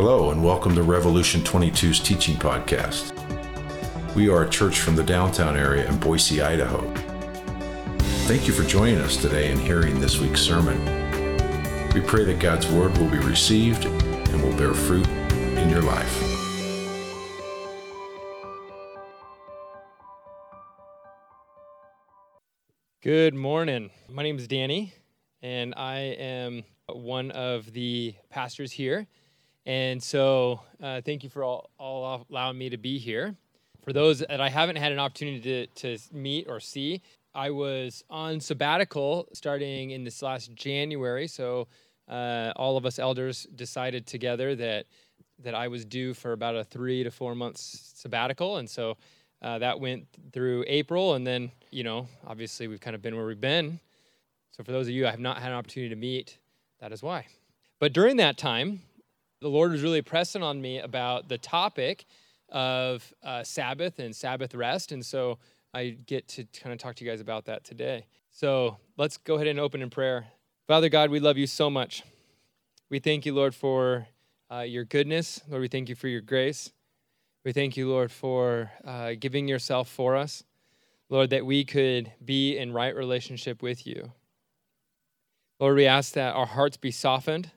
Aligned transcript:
Hello, 0.00 0.30
and 0.30 0.44
welcome 0.44 0.76
to 0.76 0.84
Revolution 0.84 1.40
22's 1.40 1.98
teaching 1.98 2.36
podcast. 2.36 3.12
We 4.14 4.28
are 4.28 4.44
a 4.44 4.48
church 4.48 4.78
from 4.78 4.94
the 4.94 5.02
downtown 5.02 5.56
area 5.56 5.88
in 5.88 5.98
Boise, 5.98 6.40
Idaho. 6.40 6.88
Thank 8.28 8.46
you 8.46 8.52
for 8.52 8.62
joining 8.62 8.98
us 8.98 9.16
today 9.16 9.50
and 9.50 9.60
hearing 9.60 9.98
this 9.98 10.20
week's 10.20 10.40
sermon. 10.40 10.78
We 11.94 12.00
pray 12.00 12.22
that 12.26 12.38
God's 12.38 12.70
word 12.70 12.96
will 12.96 13.10
be 13.10 13.18
received 13.18 13.86
and 13.86 14.40
will 14.40 14.56
bear 14.56 14.72
fruit 14.72 15.04
in 15.08 15.68
your 15.68 15.82
life. 15.82 16.22
Good 23.02 23.34
morning. 23.34 23.90
My 24.08 24.22
name 24.22 24.38
is 24.38 24.46
Danny, 24.46 24.94
and 25.42 25.74
I 25.76 25.98
am 26.20 26.62
one 26.86 27.32
of 27.32 27.72
the 27.72 28.14
pastors 28.30 28.70
here. 28.70 29.08
And 29.66 30.02
so, 30.02 30.60
uh, 30.82 31.02
thank 31.02 31.22
you 31.22 31.30
for 31.30 31.44
all, 31.44 31.70
all 31.78 32.26
allowing 32.30 32.56
me 32.56 32.70
to 32.70 32.78
be 32.78 32.98
here. 32.98 33.36
For 33.84 33.92
those 33.92 34.20
that 34.20 34.40
I 34.40 34.48
haven't 34.48 34.76
had 34.76 34.92
an 34.92 34.98
opportunity 34.98 35.66
to, 35.76 35.96
to 35.96 35.98
meet 36.12 36.46
or 36.48 36.60
see, 36.60 37.02
I 37.34 37.50
was 37.50 38.02
on 38.10 38.40
sabbatical 38.40 39.28
starting 39.32 39.90
in 39.90 40.04
this 40.04 40.22
last 40.22 40.54
January. 40.54 41.26
So, 41.26 41.68
uh, 42.08 42.52
all 42.56 42.76
of 42.76 42.86
us 42.86 42.98
elders 42.98 43.46
decided 43.54 44.06
together 44.06 44.54
that 44.56 44.86
that 45.40 45.54
I 45.54 45.68
was 45.68 45.84
due 45.84 46.14
for 46.14 46.32
about 46.32 46.56
a 46.56 46.64
three 46.64 47.04
to 47.04 47.10
four 47.10 47.34
months 47.34 47.92
sabbatical, 47.94 48.56
and 48.56 48.68
so 48.68 48.96
uh, 49.40 49.58
that 49.58 49.78
went 49.78 50.06
through 50.32 50.64
April, 50.66 51.14
and 51.14 51.26
then 51.26 51.52
you 51.70 51.84
know, 51.84 52.08
obviously, 52.26 52.66
we've 52.66 52.80
kind 52.80 52.96
of 52.96 53.02
been 53.02 53.16
where 53.16 53.26
we've 53.26 53.40
been. 53.40 53.78
So, 54.50 54.64
for 54.64 54.72
those 54.72 54.88
of 54.88 54.94
you 54.94 55.06
I 55.06 55.10
have 55.10 55.20
not 55.20 55.38
had 55.38 55.52
an 55.52 55.58
opportunity 55.58 55.90
to 55.94 56.00
meet, 56.00 56.38
that 56.80 56.92
is 56.92 57.02
why. 57.02 57.26
But 57.78 57.92
during 57.92 58.16
that 58.16 58.36
time, 58.36 58.82
the 59.40 59.48
Lord 59.48 59.72
was 59.72 59.82
really 59.82 60.02
pressing 60.02 60.42
on 60.42 60.60
me 60.60 60.78
about 60.78 61.28
the 61.28 61.38
topic 61.38 62.04
of 62.50 63.12
uh, 63.22 63.44
Sabbath 63.44 63.98
and 63.98 64.14
Sabbath 64.14 64.54
rest. 64.54 64.92
And 64.92 65.04
so 65.04 65.38
I 65.74 65.96
get 66.06 66.28
to 66.28 66.44
kind 66.44 66.72
of 66.72 66.78
talk 66.78 66.96
to 66.96 67.04
you 67.04 67.10
guys 67.10 67.20
about 67.20 67.44
that 67.46 67.64
today. 67.64 68.06
So 68.30 68.78
let's 68.96 69.16
go 69.16 69.36
ahead 69.36 69.46
and 69.46 69.60
open 69.60 69.82
in 69.82 69.90
prayer. 69.90 70.26
Father 70.66 70.88
God, 70.88 71.10
we 71.10 71.20
love 71.20 71.38
you 71.38 71.46
so 71.46 71.70
much. 71.70 72.02
We 72.90 72.98
thank 72.98 73.26
you, 73.26 73.34
Lord, 73.34 73.54
for 73.54 74.08
uh, 74.50 74.60
your 74.60 74.84
goodness. 74.84 75.40
Lord, 75.48 75.62
we 75.62 75.68
thank 75.68 75.88
you 75.88 75.94
for 75.94 76.08
your 76.08 76.20
grace. 76.20 76.72
We 77.44 77.52
thank 77.52 77.76
you, 77.76 77.88
Lord, 77.88 78.10
for 78.10 78.70
uh, 78.84 79.12
giving 79.18 79.46
yourself 79.46 79.88
for 79.88 80.16
us. 80.16 80.42
Lord, 81.10 81.30
that 81.30 81.46
we 81.46 81.64
could 81.64 82.12
be 82.22 82.58
in 82.58 82.72
right 82.72 82.94
relationship 82.94 83.62
with 83.62 83.86
you. 83.86 84.12
Lord, 85.60 85.76
we 85.76 85.86
ask 85.86 86.12
that 86.14 86.34
our 86.34 86.46
hearts 86.46 86.76
be 86.76 86.90
softened 86.90 87.50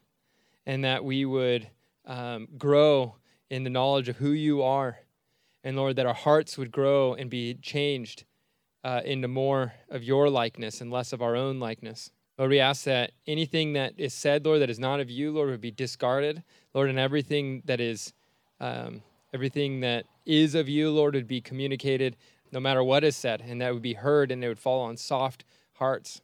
and 0.65 0.83
that 0.83 1.03
we 1.03 1.25
would 1.25 1.67
um, 2.05 2.47
grow 2.57 3.15
in 3.49 3.63
the 3.63 3.69
knowledge 3.69 4.09
of 4.09 4.17
who 4.17 4.31
you 4.31 4.63
are. 4.63 4.99
And 5.63 5.75
Lord, 5.75 5.95
that 5.97 6.05
our 6.05 6.13
hearts 6.13 6.57
would 6.57 6.71
grow 6.71 7.13
and 7.13 7.29
be 7.29 7.53
changed 7.55 8.23
uh, 8.83 9.01
into 9.05 9.27
more 9.27 9.73
of 9.89 10.03
your 10.03 10.29
likeness 10.29 10.81
and 10.81 10.91
less 10.91 11.13
of 11.13 11.21
our 11.21 11.35
own 11.35 11.59
likeness. 11.59 12.11
Lord, 12.37 12.49
we 12.49 12.59
ask 12.59 12.85
that 12.85 13.11
anything 13.27 13.73
that 13.73 13.93
is 13.97 14.13
said, 14.13 14.45
Lord, 14.45 14.61
that 14.61 14.69
is 14.69 14.79
not 14.79 14.99
of 14.99 15.09
you, 15.09 15.31
Lord, 15.31 15.49
would 15.49 15.61
be 15.61 15.71
discarded. 15.71 16.43
Lord, 16.73 16.89
and 16.89 16.97
everything 16.97 17.61
that 17.65 17.79
is, 17.79 18.13
um, 18.59 19.03
everything 19.33 19.81
that 19.81 20.05
is 20.25 20.55
of 20.55 20.67
you, 20.67 20.89
Lord, 20.89 21.13
would 21.13 21.27
be 21.27 21.41
communicated 21.41 22.15
no 22.51 22.59
matter 22.59 22.83
what 22.83 23.03
is 23.03 23.15
said, 23.15 23.41
and 23.45 23.61
that 23.61 23.73
would 23.73 23.81
be 23.81 23.93
heard 23.93 24.31
and 24.31 24.43
it 24.43 24.47
would 24.47 24.59
fall 24.59 24.81
on 24.81 24.97
soft 24.97 25.45
hearts. 25.73 26.21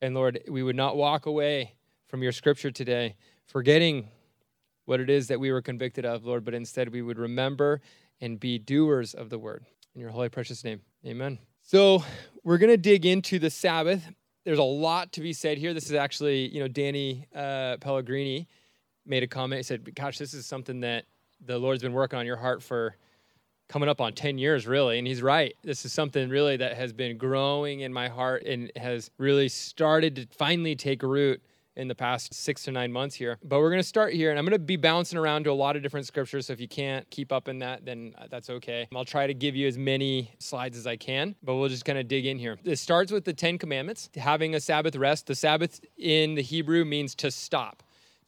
And 0.00 0.14
Lord, 0.14 0.40
we 0.48 0.62
would 0.62 0.76
not 0.76 0.96
walk 0.96 1.26
away 1.26 1.74
from 2.06 2.22
your 2.22 2.32
scripture 2.32 2.70
today 2.70 3.16
forgetting 3.46 4.08
what 4.84 5.00
it 5.00 5.10
is 5.10 5.28
that 5.28 5.40
we 5.40 5.52
were 5.52 5.62
convicted 5.62 6.04
of, 6.04 6.24
Lord, 6.24 6.44
but 6.44 6.54
instead 6.54 6.90
we 6.90 7.02
would 7.02 7.18
remember 7.18 7.80
and 8.20 8.38
be 8.38 8.58
doers 8.58 9.14
of 9.14 9.30
the 9.30 9.38
word. 9.38 9.64
In 9.94 10.00
your 10.00 10.10
holy, 10.10 10.28
precious 10.28 10.64
name, 10.64 10.80
amen. 11.06 11.38
So 11.62 12.04
we're 12.42 12.58
going 12.58 12.70
to 12.70 12.76
dig 12.76 13.06
into 13.06 13.38
the 13.38 13.50
Sabbath. 13.50 14.04
There's 14.44 14.58
a 14.58 14.62
lot 14.62 15.12
to 15.12 15.20
be 15.20 15.32
said 15.32 15.56
here. 15.56 15.72
This 15.72 15.86
is 15.86 15.94
actually, 15.94 16.48
you 16.48 16.60
know, 16.60 16.68
Danny 16.68 17.26
uh, 17.34 17.78
Pellegrini 17.78 18.48
made 19.06 19.22
a 19.22 19.26
comment. 19.26 19.60
He 19.60 19.62
said, 19.62 19.94
Gosh, 19.94 20.18
this 20.18 20.34
is 20.34 20.46
something 20.46 20.80
that 20.80 21.04
the 21.44 21.58
Lord's 21.58 21.82
been 21.82 21.92
working 21.92 22.18
on 22.18 22.26
your 22.26 22.36
heart 22.36 22.62
for 22.62 22.96
coming 23.68 23.88
up 23.88 24.00
on 24.00 24.12
10 24.12 24.36
years, 24.38 24.66
really. 24.66 24.98
And 24.98 25.06
he's 25.06 25.22
right. 25.22 25.54
This 25.62 25.84
is 25.84 25.92
something 25.92 26.28
really 26.28 26.56
that 26.58 26.76
has 26.76 26.92
been 26.92 27.16
growing 27.16 27.80
in 27.80 27.92
my 27.92 28.08
heart 28.08 28.44
and 28.44 28.70
has 28.76 29.10
really 29.18 29.48
started 29.48 30.16
to 30.16 30.26
finally 30.36 30.76
take 30.76 31.02
root 31.02 31.42
in 31.76 31.88
the 31.88 31.94
past 31.94 32.32
six 32.32 32.62
to 32.64 32.72
nine 32.72 32.92
months 32.92 33.14
here. 33.14 33.38
But 33.42 33.58
we're 33.58 33.70
going 33.70 33.82
to 33.82 33.88
start 33.88 34.12
here, 34.12 34.30
and 34.30 34.38
I'm 34.38 34.44
going 34.44 34.52
to 34.52 34.58
be 34.58 34.76
bouncing 34.76 35.18
around 35.18 35.44
to 35.44 35.50
a 35.50 35.52
lot 35.52 35.76
of 35.76 35.82
different 35.82 36.06
scriptures. 36.06 36.46
So 36.46 36.52
if 36.52 36.60
you 36.60 36.68
can't 36.68 37.08
keep 37.10 37.32
up 37.32 37.48
in 37.48 37.58
that, 37.60 37.84
then 37.84 38.14
uh, 38.16 38.26
that's 38.30 38.50
okay. 38.50 38.86
I'll 38.94 39.04
try 39.04 39.26
to 39.26 39.34
give 39.34 39.56
you 39.56 39.66
as 39.66 39.76
many 39.76 40.32
slides 40.38 40.76
as 40.76 40.86
I 40.86 40.96
can, 40.96 41.34
but 41.42 41.56
we'll 41.56 41.68
just 41.68 41.84
kind 41.84 41.98
of 41.98 42.08
dig 42.08 42.26
in 42.26 42.38
here. 42.38 42.58
It 42.64 42.76
starts 42.76 43.10
with 43.10 43.24
the 43.24 43.32
Ten 43.32 43.58
Commandments, 43.58 44.10
having 44.16 44.54
a 44.54 44.60
Sabbath 44.60 44.96
rest. 44.96 45.26
The 45.26 45.34
Sabbath 45.34 45.80
in 45.96 46.34
the 46.34 46.42
Hebrew 46.42 46.84
means 46.84 47.14
to 47.16 47.30
stop, 47.30 47.82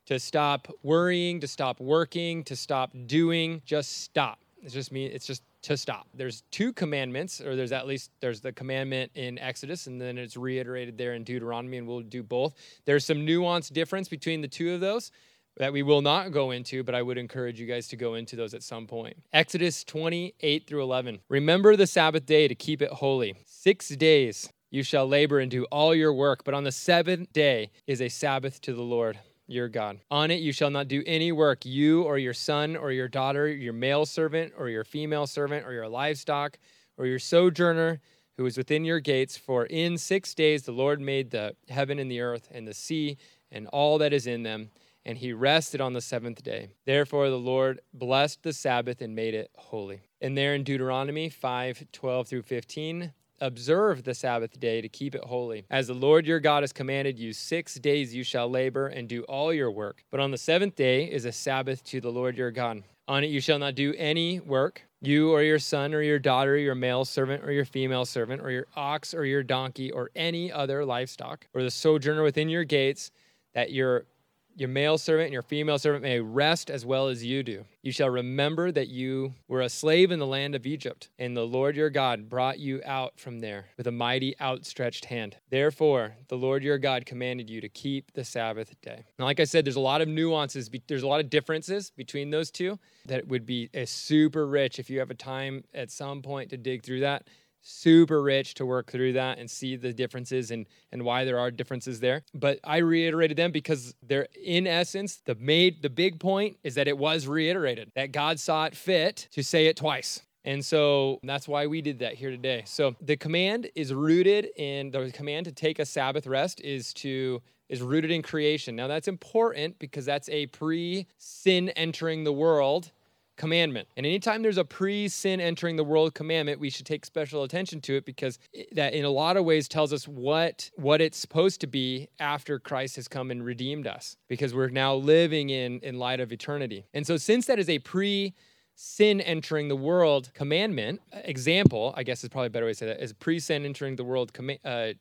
to 0.07 0.19
stop 0.19 0.69
worrying, 0.83 1.41
to 1.41 1.49
stop 1.49 1.81
working, 1.81 2.45
to 2.45 2.57
stop 2.57 2.93
doing, 3.07 3.63
just 3.65 4.03
stop. 4.03 4.41
It's 4.63 4.75
just 4.75 4.91
me. 4.91 5.07
It's 5.07 5.27
just 5.27 5.43
to 5.67 5.77
stop. 5.77 6.07
There's 6.15 6.43
two 6.53 6.73
commandments, 6.73 7.41
or 7.41 7.57
there's 7.57 7.73
at 7.73 7.87
least 7.87 8.13
there's 8.21 8.41
the 8.41 8.53
commandment 8.53 9.11
in 9.15 9.37
Exodus, 9.39 9.89
and 9.89 10.01
then 10.01 10.17
it's 10.17 10.37
reiterated 10.37 10.97
there 10.97 11.15
in 11.15 11.25
Deuteronomy, 11.25 11.77
and 11.77 11.89
we'll 11.89 12.01
do 12.01 12.23
both. 12.23 12.55
There's 12.85 13.05
some 13.05 13.19
nuanced 13.19 13.73
difference 13.73 14.09
between 14.09 14.43
the 14.43 14.49
two 14.49 14.73
of 14.73 14.81
those 14.81 15.11
that 15.57 15.73
we 15.73 15.83
will 15.83 16.03
not 16.03 16.31
go 16.31 16.53
into, 16.53 16.85
but 16.85 16.95
I 16.95 17.03
would 17.03 17.19
encourage 17.19 17.59
you 17.59 17.67
guys 17.67 17.89
to 17.89 17.97
go 17.97 18.15
into 18.15 18.37
those 18.37 18.55
at 18.55 18.63
some 18.63 18.87
point. 18.87 19.17
Exodus 19.33 19.83
28 19.83 20.67
through 20.67 20.83
11. 20.83 21.21
Remember 21.29 21.75
the 21.75 21.87
Sabbath 21.87 22.27
day 22.27 22.47
to 22.47 22.55
keep 22.55 22.81
it 22.81 22.91
holy. 22.91 23.35
Six 23.45 23.89
days 23.89 24.53
you 24.71 24.85
shall 24.85 25.09
labor 25.09 25.41
and 25.41 25.51
do 25.51 25.65
all 25.65 25.95
your 25.95 26.13
work, 26.13 26.45
but 26.45 26.55
on 26.55 26.65
the 26.65 26.73
seventh 26.73 27.33
day 27.33 27.71
is 27.87 28.01
a 28.01 28.09
Sabbath 28.09 28.61
to 28.61 28.73
the 28.73 28.83
Lord 28.83 29.19
your 29.47 29.69
God. 29.69 30.01
On 30.11 30.31
it 30.31 30.41
you 30.41 30.53
shall 30.53 30.71
not 30.71 30.89
do 30.89 31.03
any 31.07 31.33
work, 31.33 31.65
you 31.65 32.03
or 32.03 32.19
your 32.19 32.35
son 32.35 32.77
or 32.77 32.91
your 32.91 33.09
daughter, 33.09 33.49
your 33.49 33.73
male 33.73 34.07
servant 34.07 34.53
or 34.57 34.69
your 34.69 34.85
female 34.85 35.27
servant 35.27 35.67
or 35.67 35.73
your 35.73 35.89
livestock 35.89 36.59
or 36.97 37.07
your 37.07 37.19
sojourner 37.19 38.01
who 38.37 38.47
is 38.47 38.57
within 38.57 38.85
your 38.85 39.01
gates. 39.01 39.37
For 39.37 39.67
in 39.67 39.99
six 39.99 40.35
days 40.35 40.63
the 40.63 40.73
Lord 40.73 41.01
made 41.01 41.31
the 41.31 41.55
heaven 41.69 41.99
and 41.99 42.11
the 42.11 42.21
earth 42.21 42.49
and 42.51 42.67
the 42.67 42.75
sea 42.75 43.17
and 43.51 43.67
all 43.69 43.99
that 43.99 44.13
is 44.13 44.27
in 44.27 44.43
them, 44.43 44.71
and 45.05 45.17
he 45.19 45.33
rested 45.33 45.81
on 45.81 45.93
the 45.93 46.01
seventh 46.01 46.43
day. 46.43 46.69
Therefore 46.85 47.31
the 47.31 47.39
Lord 47.39 47.81
blessed 47.95 48.43
the 48.43 48.53
Sabbath 48.53 49.01
and 49.01 49.15
made 49.15 49.35
it 49.35 49.51
holy. 49.57 50.01
And 50.21 50.37
there 50.37 50.55
in 50.55 50.65
Deuteronomy 50.65 51.29
5 51.29 51.87
12 51.93 52.29
through 52.29 52.43
15, 52.43 53.13
observe 53.41 54.05
the 54.05 54.15
Sabbath 54.15 54.59
day 54.59 54.81
to 54.81 54.89
keep 54.89 55.15
it 55.15 55.25
holy. 55.25 55.65
As 55.71 55.87
the 55.87 55.95
Lord 55.95 56.27
your 56.27 56.41
God 56.41 56.63
has 56.63 56.73
commanded 56.73 57.19
you, 57.19 57.33
six 57.33 57.75
days 57.75 58.15
you 58.15 58.25
shall 58.25 58.49
labor 58.49 58.87
and 58.87 59.09
do 59.09 59.23
all 59.25 59.53
your 59.53 59.71
work. 59.71 60.05
But 60.11 60.21
on 60.21 60.31
the 60.31 60.39
seventh 60.39 60.77
day 60.77 61.05
is 61.05 61.25
a 61.25 61.33
Sabbath 61.33 61.85
to 61.85 62.01
the 62.01 62.11
Lord 62.11 62.37
your 62.37 62.51
God. 62.51 62.83
On 63.09 63.23
it 63.23 63.31
you 63.31 63.41
shall 63.41 63.59
not 63.59 63.75
do 63.75 63.95
any 63.97 64.41
work, 64.41 64.83
you 65.01 65.31
or 65.31 65.43
your 65.43 65.59
son 65.59 65.95
or 65.95 66.03
your 66.03 66.19
daughter, 66.19 66.57
your 66.57 66.75
male 66.75 67.05
servant 67.05 67.45
or 67.45 67.53
your 67.53 67.65
female 67.65 68.05
servant, 68.05 68.43
or 68.43 68.51
your 68.51 68.67
ox 68.75 69.15
or 69.15 69.25
your 69.25 69.43
donkey, 69.43 69.93
or 69.93 70.11
any 70.17 70.51
other 70.51 70.85
livestock, 70.85 71.47
or 71.55 71.63
the 71.63 71.71
sojourner 71.71 72.23
within 72.23 72.49
your 72.49 72.65
gates, 72.65 73.11
that 73.55 73.71
your 73.71 74.07
your 74.57 74.71
male 74.71 74.97
servant 74.97 75.27
and 75.27 75.33
your 75.33 75.43
female 75.43 75.79
servant 75.79 76.03
may 76.03 76.19
rest 76.19 76.71
as 76.71 76.87
well 76.87 77.09
as 77.09 77.23
you 77.23 77.43
do. 77.43 77.65
You 77.83 77.93
shall 77.93 78.09
remember 78.09 78.73
that 78.73 78.89
you 78.89 79.35
were 79.49 79.61
a 79.61 79.69
slave 79.69 80.11
in 80.11 80.19
the 80.19 80.27
land 80.27 80.55
of 80.55 80.67
Egypt, 80.67 81.11
and 81.19 81.37
the 81.37 81.47
Lord 81.47 81.77
your 81.77 81.91
God 81.91 82.29
brought 82.29 82.59
you 82.59 82.81
out 82.85 83.21
from 83.21 83.41
there 83.41 83.67
with 83.77 83.87
a 83.87 83.93
mighty 83.93 84.35
outstretched 84.41 85.05
hand. 85.05 85.37
Therefore, 85.51 86.17
the 86.29 86.39
Lord 86.39 86.65
your 86.65 86.79
God 86.79 87.05
commanded 87.05 87.51
you 87.51 87.61
to 87.61 87.69
keep 87.69 88.13
the 88.15 88.25
Sabbath 88.25 88.75
day. 88.81 89.05
Now, 89.19 89.27
like 89.27 89.41
I 89.41 89.45
said, 89.45 89.65
there's 89.67 89.77
a 89.77 89.81
lot 89.81 90.01
of 90.01 90.09
nuances, 90.09 90.71
there's 90.89 91.03
a 91.03 91.09
lot 91.09 91.21
of 91.21 91.29
differences 91.29 91.91
between 91.91 92.31
those 92.31 92.51
two 92.51 92.79
that 93.05 93.29
would 93.29 93.45
be 93.45 93.69
super 93.85 94.47
rich 94.47 94.79
if 94.79 94.89
you 94.89 94.99
have 94.99 95.11
a 95.11 95.15
time 95.15 95.65
at 95.75 95.91
some 95.91 96.23
point 96.23 96.51
to 96.51 96.57
dig 96.57 96.83
through 96.83 97.01
that 97.01 97.29
super 97.67 98.23
rich 98.23 98.55
to 98.55 98.65
work 98.65 98.91
through 98.91 99.13
that 99.15 99.39
and 99.39 99.51
see 99.51 99.75
the 99.75 99.93
differences 99.93 100.51
and, 100.51 100.67
and 100.93 101.05
why 101.05 101.25
there 101.25 101.39
are 101.39 101.51
differences 101.51 102.01
there. 102.01 102.23
But 102.33 102.61
I 102.63 102.79
reiterated 102.79 103.37
them 103.37 103.51
because 103.51 103.95
they're 104.03 104.29
in 104.41 104.67
essence, 104.67 105.17
the 105.25 105.35
made 105.35 105.83
the 105.83 105.91
big 105.91 106.21
point 106.21 106.59
is 106.63 106.77
that 106.77 106.87
it 106.87 106.97
was 106.97 107.27
reiterated, 107.27 107.91
that 107.97 108.13
God 108.13 108.39
saw 108.39 108.67
it 108.67 108.77
fit 108.77 109.29
to 109.33 109.43
say 109.43 109.67
it 109.67 109.77
twice. 109.77 110.23
And 110.45 110.65
so 110.65 111.19
that's 111.25 111.49
why 111.49 111.67
we 111.67 111.83
did 111.83 111.99
that 111.99 112.15
here 112.15 112.31
today. 112.31 112.63
So 112.67 112.95
the 113.01 113.17
command 113.17 113.69
is 113.75 113.93
rooted 113.93 114.49
in 114.57 114.93
the 114.93 115.11
command 115.11 115.47
to 115.47 115.53
take 115.53 115.81
a 115.81 115.85
Sabbath 115.85 116.27
rest 116.27 116.61
is 116.61 116.95
to 116.95 117.43
is 117.69 117.83
rooted 117.83 118.13
in 118.13 118.23
creation. 118.23 118.77
Now 118.77 118.87
that's 118.87 119.09
important 119.09 119.81
because 119.81 120.05
that's 120.05 120.29
a 120.29 120.47
pre-sin 120.47 121.71
entering 121.71 122.23
the 122.23 122.33
world 122.33 122.93
commandment. 123.37 123.89
And 123.97 124.07
anytime 124.07 124.43
there's 124.43 124.59
a 124.59 124.65
pre 124.65 125.09
sin 125.09 125.41
entering 125.41 125.77
the 125.77 125.85
world 125.85 126.15
commandment, 126.15 126.61
we 126.61 126.71
should 126.71 126.87
take 126.87 127.05
special 127.05 127.43
attention 127.43 127.81
to 127.83 127.97
it 127.97 128.05
because 128.05 128.39
that 128.73 128.95
in 128.95 129.05
a 129.05 129.11
lot 129.11 129.37
of 129.37 129.45
ways 129.45 129.69
tells 129.69 129.93
us 129.93 130.07
what, 130.07 130.71
what 130.77 131.01
it's 131.01 131.19
supposed 131.19 131.61
to 131.61 131.67
be 131.67 132.09
after 132.19 132.59
Christ 132.59 132.97
has 132.97 133.09
come 133.09 133.31
and 133.31 133.45
redeemed 133.45 133.87
us 133.87 134.17
because 134.29 134.55
we're 134.55 134.69
now 134.69 134.95
living 134.95 135.51
in, 135.51 135.81
in 135.81 135.99
light 135.99 136.21
of 136.21 136.33
eternity. 136.33 136.87
And 136.95 137.07
so, 137.07 137.17
since 137.17 137.47
that 137.47 137.59
is 137.59 137.69
a 137.69 137.79
pre 137.79 138.35
sin 138.75 139.21
entering 139.23 139.69
the 139.69 139.77
world 139.77 140.31
commandment, 140.35 141.01
example, 141.13 141.95
I 141.97 142.03
guess 142.03 142.23
is 142.23 142.29
probably 142.29 142.49
a 142.49 142.51
better 142.51 142.67
way 142.67 142.73
to 142.73 142.79
say 142.79 142.87
that, 142.87 143.03
is 143.03 143.13
pre 143.13 143.39
sin 143.39 143.65
entering 143.65 143.97
the 143.97 144.05
world 144.05 144.33
com- 144.33 144.51
uh, 144.65 144.93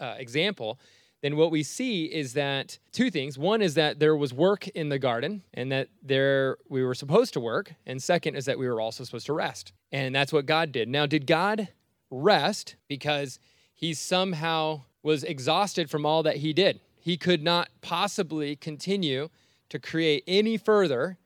uh, 0.00 0.14
example, 0.18 0.78
then 1.22 1.36
what 1.36 1.50
we 1.50 1.62
see 1.62 2.06
is 2.06 2.32
that 2.32 2.78
two 2.92 3.10
things. 3.10 3.38
One 3.38 3.60
is 3.60 3.74
that 3.74 3.98
there 3.98 4.16
was 4.16 4.32
work 4.32 4.68
in 4.68 4.88
the 4.88 4.98
garden 4.98 5.42
and 5.52 5.70
that 5.70 5.88
there 6.02 6.56
we 6.68 6.82
were 6.82 6.94
supposed 6.94 7.34
to 7.34 7.40
work, 7.40 7.74
and 7.86 8.02
second 8.02 8.36
is 8.36 8.46
that 8.46 8.58
we 8.58 8.68
were 8.68 8.80
also 8.80 9.04
supposed 9.04 9.26
to 9.26 9.34
rest. 9.34 9.72
And 9.92 10.14
that's 10.14 10.32
what 10.32 10.46
God 10.46 10.72
did. 10.72 10.88
Now, 10.88 11.06
did 11.06 11.26
God 11.26 11.68
rest 12.10 12.76
because 12.88 13.38
he 13.74 13.92
somehow 13.92 14.82
was 15.02 15.24
exhausted 15.24 15.90
from 15.90 16.06
all 16.06 16.22
that 16.22 16.36
he 16.36 16.52
did? 16.52 16.80
He 16.98 17.16
could 17.16 17.42
not 17.42 17.68
possibly 17.80 18.56
continue 18.56 19.28
to 19.68 19.78
create 19.78 20.24
any 20.26 20.56
further 20.56 21.18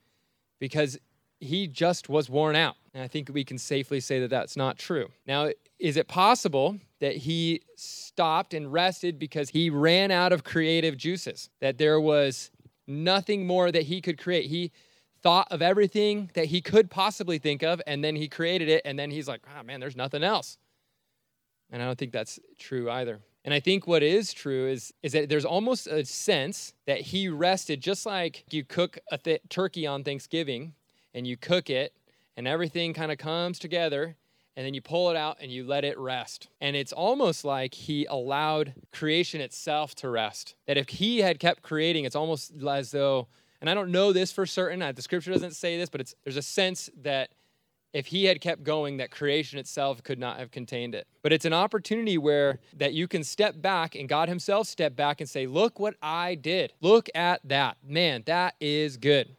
because 0.59 0.99
he 1.41 1.67
just 1.67 2.09
was 2.09 2.31
worn 2.31 2.57
out. 2.57 2.77
And 2.93 3.03
I 3.03 3.09
think 3.09 3.29
we 3.33 3.45
can 3.45 3.59
safely 3.59 4.01
say 4.01 4.21
that 4.21 4.31
that's 4.31 4.57
not 4.57 4.79
true. 4.79 5.11
Now, 5.27 5.51
is 5.79 5.97
it 5.97 6.09
possible 6.09 6.79
that 7.05 7.17
he 7.17 7.61
stopped 7.77 8.55
and 8.55 8.73
rested 8.73 9.19
because 9.19 9.51
he 9.51 9.69
ran 9.69 10.11
out 10.11 10.33
of 10.33 10.43
creative 10.43 10.97
juices? 10.97 11.51
That 11.61 11.77
there 11.77 12.01
was 12.01 12.51
nothing 12.87 13.47
more 13.47 13.71
that 13.71 13.83
he 13.83 14.01
could 14.01 14.17
create? 14.17 14.47
He 14.47 14.73
thought 15.23 15.47
of 15.51 15.61
everything 15.61 16.31
that 16.33 16.47
he 16.47 16.63
could 16.63 16.91
possibly 16.91 17.37
think 17.37 17.63
of, 17.63 17.83
and 17.87 18.03
then 18.03 18.17
he 18.17 18.27
created 18.27 18.71
it, 18.71 18.81
and 18.87 18.99
then 18.99 19.11
he's 19.11 19.29
like, 19.29 19.43
oh 19.55 19.63
man, 19.63 19.81
there's 19.81 19.97
nothing 19.97 20.25
else. 20.25 20.57
And 21.71 21.83
I 21.83 21.85
don't 21.85 21.99
think 21.99 22.13
that's 22.13 22.41
true 22.59 22.91
either. 22.91 23.21
And 23.45 23.53
I 23.53 23.61
think 23.61 23.87
what 23.87 24.03
is 24.03 24.33
true 24.33 24.67
is, 24.67 24.95
is 25.03 25.13
that 25.13 25.29
there's 25.29 25.45
almost 25.45 25.87
a 25.87 26.07
sense 26.07 26.73
that 26.87 27.03
he 27.03 27.29
rested, 27.29 27.83
just 27.83 28.07
like 28.07 28.45
you 28.51 28.65
cook 28.65 28.99
a 29.13 29.19
th- 29.19 29.43
turkey 29.51 29.87
on 29.87 30.05
Thanksgiving 30.05 30.73
and 31.13 31.27
you 31.27 31.37
cook 31.37 31.69
it 31.69 31.93
and 32.35 32.49
everything 32.49 32.95
kind 32.95 33.13
of 33.13 33.19
comes 33.19 33.59
together 33.59 34.17
and 34.57 34.65
then 34.65 34.75
you 34.75 34.81
pull 34.81 35.11
it 35.11 35.17
out 35.17 35.39
and 35.41 35.51
you 35.51 35.65
let 35.65 35.85
it 35.85 35.99
rest. 35.99 36.49
And 36.61 36.77
it's 36.77 36.93
almost 36.93 37.45
like 37.45 37.75
he 37.75 38.05
allowed 38.07 38.75
creation 38.93 39.41
itself 39.41 39.95
to 39.97 40.09
rest. 40.09 40.55
That 40.67 40.77
if 40.77 40.89
he 40.89 41.19
had 41.19 41.39
kept 41.39 41.63
creating, 41.63 42.05
it's 42.05 42.17
almost 42.17 42.53
as 42.69 42.91
though, 42.91 43.29
and 43.61 43.69
I 43.69 43.75
don't 43.75 43.91
know 43.91 44.13
this 44.13 44.31
for 44.33 44.47
certain, 44.47 44.81
the 44.95 45.03
scripture 45.03 45.33
doesn't 45.33 45.55
say 45.55 45.77
this, 45.77 45.89
but 45.89 46.01
it's, 46.01 46.15
there's 46.25 46.37
a 46.37 46.43
sense 46.43 46.89
that 47.03 47.31
if 47.95 48.07
he 48.07 48.25
had 48.25 48.41
kept 48.41 48.65
going 48.65 48.97
that 48.97 49.13
creation 49.13 49.59
itself 49.59 50.03
could 50.03 50.19
not 50.19 50.39
have 50.39 50.51
contained 50.51 50.95
it 50.95 51.07
but 51.23 51.33
it's 51.33 51.45
an 51.45 51.53
opportunity 51.53 52.19
where 52.19 52.59
that 52.77 52.93
you 52.93 53.09
can 53.09 53.23
step 53.23 53.63
back 53.63 53.95
and 53.95 54.09
god 54.09 54.29
himself 54.29 54.67
step 54.67 54.95
back 54.97 55.21
and 55.21 55.31
say 55.31 55.47
look 55.47 55.79
what 55.79 55.95
i 56.03 56.35
did 56.35 56.73
look 56.81 57.09
at 57.15 57.41
that 57.45 57.77
man 57.87 58.23
that 58.27 58.55
is 58.61 58.97
good 58.97 59.37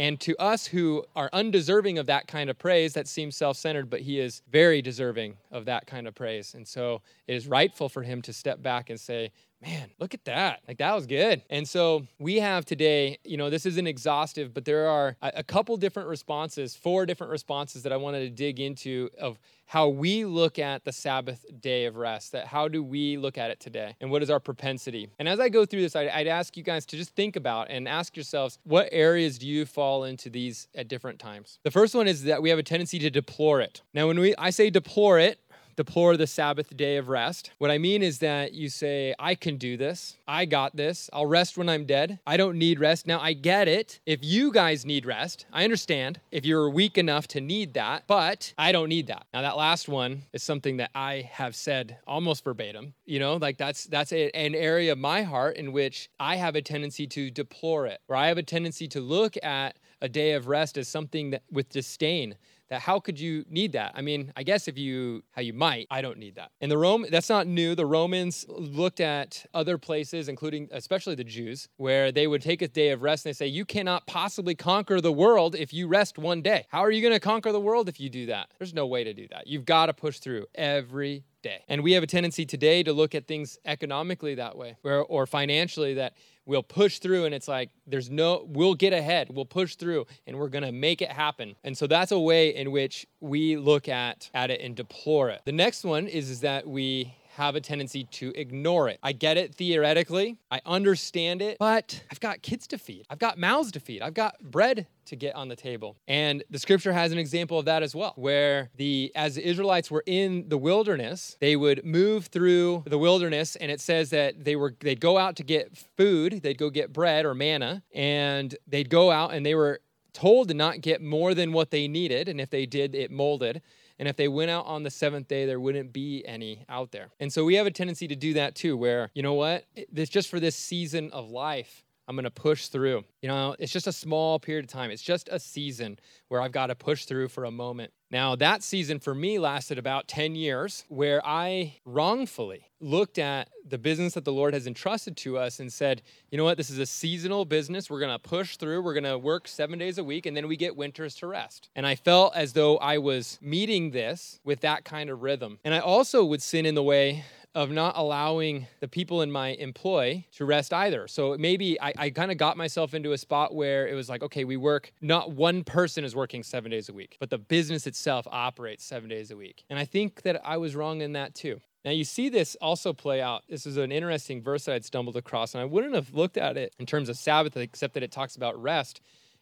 and 0.00 0.18
to 0.20 0.34
us 0.38 0.66
who 0.66 1.04
are 1.14 1.28
undeserving 1.34 1.98
of 1.98 2.06
that 2.06 2.26
kind 2.26 2.48
of 2.48 2.58
praise, 2.58 2.94
that 2.94 3.06
seems 3.06 3.36
self 3.36 3.58
centered, 3.58 3.90
but 3.90 4.00
he 4.00 4.18
is 4.18 4.40
very 4.50 4.80
deserving 4.80 5.36
of 5.52 5.66
that 5.66 5.86
kind 5.86 6.08
of 6.08 6.14
praise. 6.14 6.54
And 6.54 6.66
so 6.66 7.02
it 7.28 7.34
is 7.34 7.46
rightful 7.46 7.90
for 7.90 8.02
him 8.02 8.22
to 8.22 8.32
step 8.32 8.62
back 8.62 8.88
and 8.88 8.98
say, 8.98 9.30
man, 9.62 9.90
look 9.98 10.14
at 10.14 10.24
that. 10.24 10.60
Like 10.66 10.78
that 10.78 10.94
was 10.94 11.06
good. 11.06 11.42
And 11.50 11.68
so 11.68 12.06
we 12.18 12.36
have 12.36 12.64
today, 12.64 13.18
you 13.24 13.36
know, 13.36 13.50
this 13.50 13.66
isn't 13.66 13.86
exhaustive, 13.86 14.54
but 14.54 14.64
there 14.64 14.88
are 14.88 15.16
a, 15.20 15.44
couple 15.44 15.76
different 15.76 16.08
responses, 16.08 16.76
four 16.76 17.06
different 17.06 17.30
responses 17.30 17.82
that 17.82 17.92
I 17.92 17.96
wanted 17.96 18.20
to 18.20 18.30
dig 18.30 18.60
into 18.60 19.10
of 19.18 19.38
how 19.66 19.88
we 19.88 20.24
look 20.24 20.58
at 20.58 20.84
the 20.84 20.92
Sabbath 20.92 21.44
day 21.60 21.86
of 21.86 21.96
rest, 21.96 22.32
that 22.32 22.46
how 22.46 22.68
do 22.68 22.82
we 22.82 23.16
look 23.16 23.38
at 23.38 23.50
it 23.50 23.60
today? 23.60 23.94
And 24.00 24.10
what 24.10 24.22
is 24.22 24.30
our 24.30 24.40
propensity? 24.40 25.08
And 25.18 25.28
as 25.28 25.38
I 25.38 25.48
go 25.48 25.64
through 25.64 25.82
this, 25.82 25.94
I'd, 25.94 26.08
I'd 26.08 26.26
ask 26.26 26.56
you 26.56 26.62
guys 26.62 26.86
to 26.86 26.96
just 26.96 27.14
think 27.14 27.36
about 27.36 27.70
and 27.70 27.88
ask 27.88 28.16
yourselves, 28.16 28.58
what 28.64 28.88
areas 28.90 29.38
do 29.38 29.46
you 29.46 29.66
fall 29.66 30.04
into 30.04 30.30
these 30.30 30.68
at 30.74 30.88
different 30.88 31.18
times? 31.18 31.58
The 31.62 31.70
first 31.70 31.94
one 31.94 32.08
is 32.08 32.24
that 32.24 32.42
we 32.42 32.50
have 32.50 32.58
a 32.58 32.64
tendency 32.64 32.98
to 33.00 33.10
deplore 33.10 33.60
it. 33.60 33.82
Now, 33.94 34.08
when 34.08 34.18
we 34.18 34.34
I 34.36 34.50
say 34.50 34.70
deplore 34.70 35.18
it, 35.18 35.38
deplore 35.76 36.16
the 36.16 36.26
Sabbath 36.26 36.76
day 36.76 36.96
of 36.96 37.08
rest. 37.08 37.50
What 37.58 37.70
I 37.70 37.78
mean 37.78 38.02
is 38.02 38.18
that 38.18 38.52
you 38.52 38.68
say, 38.68 39.14
I 39.18 39.34
can 39.34 39.56
do 39.56 39.76
this. 39.76 40.16
I 40.26 40.44
got 40.44 40.76
this. 40.76 41.10
I'll 41.12 41.26
rest 41.26 41.58
when 41.58 41.68
I'm 41.68 41.84
dead. 41.84 42.18
I 42.26 42.36
don't 42.36 42.58
need 42.58 42.80
rest. 42.80 43.06
Now, 43.06 43.20
I 43.20 43.32
get 43.32 43.68
it. 43.68 44.00
If 44.06 44.20
you 44.22 44.52
guys 44.52 44.84
need 44.84 45.06
rest, 45.06 45.46
I 45.52 45.64
understand 45.64 46.20
if 46.30 46.44
you're 46.44 46.70
weak 46.70 46.98
enough 46.98 47.28
to 47.28 47.40
need 47.40 47.74
that, 47.74 48.04
but 48.06 48.54
I 48.58 48.72
don't 48.72 48.88
need 48.88 49.06
that. 49.08 49.26
Now, 49.32 49.42
that 49.42 49.56
last 49.56 49.88
one 49.88 50.22
is 50.32 50.42
something 50.42 50.78
that 50.78 50.90
I 50.94 51.28
have 51.32 51.54
said 51.54 51.98
almost 52.06 52.44
verbatim. 52.44 52.94
You 53.04 53.18
know, 53.18 53.36
like 53.36 53.58
that's 53.58 53.84
that's 53.84 54.12
a, 54.12 54.30
an 54.36 54.54
area 54.54 54.92
of 54.92 54.98
my 54.98 55.22
heart 55.22 55.56
in 55.56 55.72
which 55.72 56.10
I 56.18 56.36
have 56.36 56.54
a 56.54 56.62
tendency 56.62 57.06
to 57.08 57.30
deplore 57.30 57.86
it, 57.86 58.00
where 58.06 58.18
I 58.18 58.28
have 58.28 58.38
a 58.38 58.42
tendency 58.42 58.88
to 58.88 59.00
look 59.00 59.36
at 59.42 59.76
a 60.00 60.08
day 60.08 60.32
of 60.32 60.48
rest 60.48 60.78
as 60.78 60.88
something 60.88 61.30
that 61.30 61.42
with 61.50 61.68
disdain 61.68 62.36
that 62.70 62.80
how 62.80 63.00
could 63.00 63.20
you 63.20 63.44
need 63.50 63.72
that? 63.72 63.92
I 63.94 64.00
mean, 64.00 64.32
I 64.36 64.42
guess 64.42 64.68
if 64.68 64.78
you 64.78 65.22
how 65.32 65.42
you 65.42 65.52
might, 65.52 65.86
I 65.90 66.00
don't 66.00 66.18
need 66.18 66.36
that. 66.36 66.52
And 66.60 66.70
the 66.70 66.78
Rome 66.78 67.04
that's 67.10 67.28
not 67.28 67.46
new. 67.46 67.74
The 67.74 67.86
Romans 67.86 68.46
looked 68.48 69.00
at 69.00 69.44
other 69.52 69.76
places, 69.76 70.28
including 70.28 70.68
especially 70.70 71.14
the 71.14 71.24
Jews, 71.24 71.68
where 71.76 72.12
they 72.12 72.26
would 72.26 72.42
take 72.42 72.62
a 72.62 72.68
day 72.68 72.90
of 72.90 73.02
rest 73.02 73.26
and 73.26 73.30
they 73.30 73.36
say, 73.36 73.46
You 73.46 73.64
cannot 73.64 74.06
possibly 74.06 74.54
conquer 74.54 75.00
the 75.00 75.12
world 75.12 75.54
if 75.54 75.72
you 75.72 75.88
rest 75.88 76.16
one 76.16 76.42
day. 76.42 76.66
How 76.70 76.80
are 76.80 76.90
you 76.90 77.02
going 77.02 77.14
to 77.14 77.20
conquer 77.20 77.52
the 77.52 77.60
world 77.60 77.88
if 77.88 78.00
you 78.00 78.08
do 78.08 78.26
that? 78.26 78.50
There's 78.58 78.74
no 78.74 78.86
way 78.86 79.04
to 79.04 79.12
do 79.12 79.26
that. 79.30 79.46
You've 79.46 79.64
got 79.64 79.86
to 79.86 79.92
push 79.92 80.18
through 80.18 80.46
every 80.54 81.24
day. 81.42 81.64
And 81.68 81.82
we 81.82 81.92
have 81.92 82.02
a 82.02 82.06
tendency 82.06 82.44
today 82.44 82.82
to 82.82 82.92
look 82.92 83.14
at 83.14 83.26
things 83.26 83.58
economically 83.64 84.34
that 84.36 84.56
way, 84.56 84.76
or 84.84 85.26
financially 85.26 85.94
that 85.94 86.14
we'll 86.50 86.62
push 86.64 86.98
through 86.98 87.24
and 87.26 87.34
it's 87.34 87.46
like 87.46 87.70
there's 87.86 88.10
no 88.10 88.44
we'll 88.48 88.74
get 88.74 88.92
ahead 88.92 89.28
we'll 89.30 89.44
push 89.44 89.76
through 89.76 90.04
and 90.26 90.36
we're 90.36 90.48
going 90.48 90.64
to 90.64 90.72
make 90.72 91.00
it 91.00 91.10
happen. 91.10 91.54
And 91.62 91.78
so 91.78 91.86
that's 91.86 92.10
a 92.12 92.18
way 92.18 92.54
in 92.54 92.72
which 92.72 93.06
we 93.20 93.56
look 93.56 93.88
at 93.88 94.28
at 94.34 94.50
it 94.50 94.60
and 94.60 94.74
deplore 94.74 95.30
it. 95.30 95.42
The 95.44 95.52
next 95.52 95.84
one 95.84 96.08
is, 96.08 96.28
is 96.28 96.40
that 96.40 96.66
we 96.66 97.14
have 97.36 97.54
a 97.54 97.60
tendency 97.60 98.04
to 98.04 98.32
ignore 98.34 98.88
it. 98.88 98.98
I 99.02 99.12
get 99.12 99.36
it 99.36 99.54
theoretically, 99.54 100.38
I 100.50 100.60
understand 100.66 101.42
it, 101.42 101.58
but 101.58 102.02
I've 102.10 102.20
got 102.20 102.42
kids 102.42 102.66
to 102.68 102.78
feed, 102.78 103.06
I've 103.08 103.18
got 103.18 103.38
mouths 103.38 103.72
to 103.72 103.80
feed, 103.80 104.02
I've 104.02 104.14
got 104.14 104.40
bread 104.40 104.86
to 105.06 105.16
get 105.16 105.34
on 105.34 105.48
the 105.48 105.56
table. 105.56 105.96
And 106.06 106.42
the 106.50 106.58
scripture 106.58 106.92
has 106.92 107.12
an 107.12 107.18
example 107.18 107.58
of 107.58 107.64
that 107.66 107.82
as 107.82 107.94
well, 107.94 108.14
where 108.16 108.70
the 108.76 109.12
as 109.14 109.36
the 109.36 109.46
Israelites 109.46 109.90
were 109.90 110.04
in 110.06 110.48
the 110.48 110.58
wilderness, 110.58 111.36
they 111.40 111.56
would 111.56 111.84
move 111.84 112.26
through 112.26 112.84
the 112.86 112.98
wilderness 112.98 113.56
and 113.56 113.70
it 113.70 113.80
says 113.80 114.10
that 114.10 114.44
they 114.44 114.56
were 114.56 114.74
they'd 114.80 115.00
go 115.00 115.18
out 115.18 115.36
to 115.36 115.42
get 115.42 115.76
food, 115.96 116.40
they'd 116.42 116.58
go 116.58 116.70
get 116.70 116.92
bread 116.92 117.24
or 117.24 117.34
manna, 117.34 117.82
and 117.94 118.56
they'd 118.66 118.90
go 118.90 119.10
out 119.10 119.32
and 119.32 119.46
they 119.46 119.54
were 119.54 119.80
told 120.12 120.48
to 120.48 120.54
not 120.54 120.80
get 120.80 121.00
more 121.00 121.34
than 121.34 121.52
what 121.52 121.70
they 121.70 121.86
needed, 121.88 122.28
and 122.28 122.40
if 122.40 122.50
they 122.50 122.66
did, 122.66 122.94
it 122.94 123.10
molded. 123.10 123.62
And 124.00 124.08
if 124.08 124.16
they 124.16 124.28
went 124.28 124.50
out 124.50 124.64
on 124.64 124.82
the 124.82 124.90
seventh 124.90 125.28
day, 125.28 125.44
there 125.44 125.60
wouldn't 125.60 125.92
be 125.92 126.24
any 126.26 126.64
out 126.70 126.90
there. 126.90 127.10
And 127.20 127.30
so 127.30 127.44
we 127.44 127.56
have 127.56 127.66
a 127.66 127.70
tendency 127.70 128.08
to 128.08 128.16
do 128.16 128.32
that 128.32 128.54
too, 128.54 128.74
where, 128.74 129.10
you 129.12 129.22
know 129.22 129.34
what, 129.34 129.66
it's 129.76 130.08
just 130.08 130.30
for 130.30 130.40
this 130.40 130.56
season 130.56 131.10
of 131.12 131.30
life. 131.30 131.84
I'm 132.10 132.16
going 132.16 132.24
to 132.24 132.30
push 132.32 132.66
through. 132.66 133.04
You 133.22 133.28
know, 133.28 133.54
it's 133.60 133.70
just 133.70 133.86
a 133.86 133.92
small 133.92 134.40
period 134.40 134.64
of 134.64 134.68
time. 134.72 134.90
It's 134.90 135.00
just 135.00 135.28
a 135.30 135.38
season 135.38 135.96
where 136.26 136.42
I've 136.42 136.50
got 136.50 136.66
to 136.66 136.74
push 136.74 137.04
through 137.04 137.28
for 137.28 137.44
a 137.44 137.52
moment. 137.52 137.92
Now, 138.10 138.34
that 138.34 138.64
season 138.64 138.98
for 138.98 139.14
me 139.14 139.38
lasted 139.38 139.78
about 139.78 140.08
10 140.08 140.34
years 140.34 140.84
where 140.88 141.24
I 141.24 141.76
wrongfully 141.84 142.66
looked 142.80 143.18
at 143.18 143.48
the 143.64 143.78
business 143.78 144.14
that 144.14 144.24
the 144.24 144.32
Lord 144.32 144.54
has 144.54 144.66
entrusted 144.66 145.16
to 145.18 145.38
us 145.38 145.60
and 145.60 145.72
said, 145.72 146.02
you 146.32 146.38
know 146.38 146.42
what, 146.42 146.56
this 146.56 146.70
is 146.70 146.80
a 146.80 146.86
seasonal 146.86 147.44
business. 147.44 147.88
We're 147.88 148.00
going 148.00 148.10
to 148.10 148.18
push 148.18 148.56
through. 148.56 148.82
We're 148.82 148.94
going 148.94 149.04
to 149.04 149.16
work 149.16 149.46
seven 149.46 149.78
days 149.78 149.96
a 149.98 150.02
week, 150.02 150.26
and 150.26 150.36
then 150.36 150.48
we 150.48 150.56
get 150.56 150.74
winters 150.74 151.14
to 151.16 151.28
rest. 151.28 151.68
And 151.76 151.86
I 151.86 151.94
felt 151.94 152.34
as 152.34 152.54
though 152.54 152.78
I 152.78 152.98
was 152.98 153.38
meeting 153.40 153.92
this 153.92 154.40
with 154.42 154.62
that 154.62 154.84
kind 154.84 155.10
of 155.10 155.22
rhythm. 155.22 155.60
And 155.64 155.74
I 155.74 155.78
also 155.78 156.24
would 156.24 156.42
sin 156.42 156.66
in 156.66 156.74
the 156.74 156.82
way 156.82 157.24
of 157.54 157.70
not 157.70 157.96
allowing 157.96 158.66
the 158.78 158.88
people 158.88 159.22
in 159.22 159.30
my 159.30 159.48
employ 159.48 160.24
to 160.36 160.44
rest 160.44 160.72
either. 160.72 161.08
So 161.08 161.36
maybe 161.38 161.80
I, 161.80 161.92
I 161.96 162.10
kind 162.10 162.30
of 162.30 162.36
got 162.36 162.56
myself 162.56 162.94
into 162.94 163.12
a 163.12 163.18
spot 163.18 163.54
where 163.54 163.88
it 163.88 163.94
was 163.94 164.08
like, 164.08 164.22
okay, 164.22 164.44
we 164.44 164.56
work, 164.56 164.92
not 165.00 165.32
one 165.32 165.64
person 165.64 166.04
is 166.04 166.14
working 166.14 166.42
seven 166.42 166.70
days 166.70 166.88
a 166.88 166.92
week, 166.92 167.16
but 167.18 167.30
the 167.30 167.38
business 167.38 167.86
itself 167.86 168.26
operates 168.30 168.84
seven 168.84 169.08
days 169.08 169.30
a 169.30 169.36
week. 169.36 169.64
And 169.68 169.78
I 169.78 169.84
think 169.84 170.22
that 170.22 170.40
I 170.44 170.58
was 170.58 170.76
wrong 170.76 171.00
in 171.00 171.14
that 171.14 171.34
too. 171.34 171.60
Now, 171.84 171.92
you 171.92 172.04
see 172.04 172.28
this 172.28 172.56
also 172.60 172.92
play 172.92 173.22
out. 173.22 173.42
This 173.48 173.64
is 173.64 173.78
an 173.78 173.90
interesting 173.90 174.42
verse 174.42 174.66
that 174.66 174.74
I'd 174.74 174.84
stumbled 174.84 175.16
across, 175.16 175.54
and 175.54 175.62
I 175.62 175.64
wouldn't 175.64 175.94
have 175.94 176.12
looked 176.12 176.36
at 176.36 176.58
it 176.58 176.74
in 176.78 176.84
terms 176.84 177.08
of 177.08 177.16
Sabbath, 177.16 177.56
except 177.56 177.94
that 177.94 178.02
it 178.02 178.12
talks 178.12 178.36
about 178.36 178.60
rest. 178.60 179.00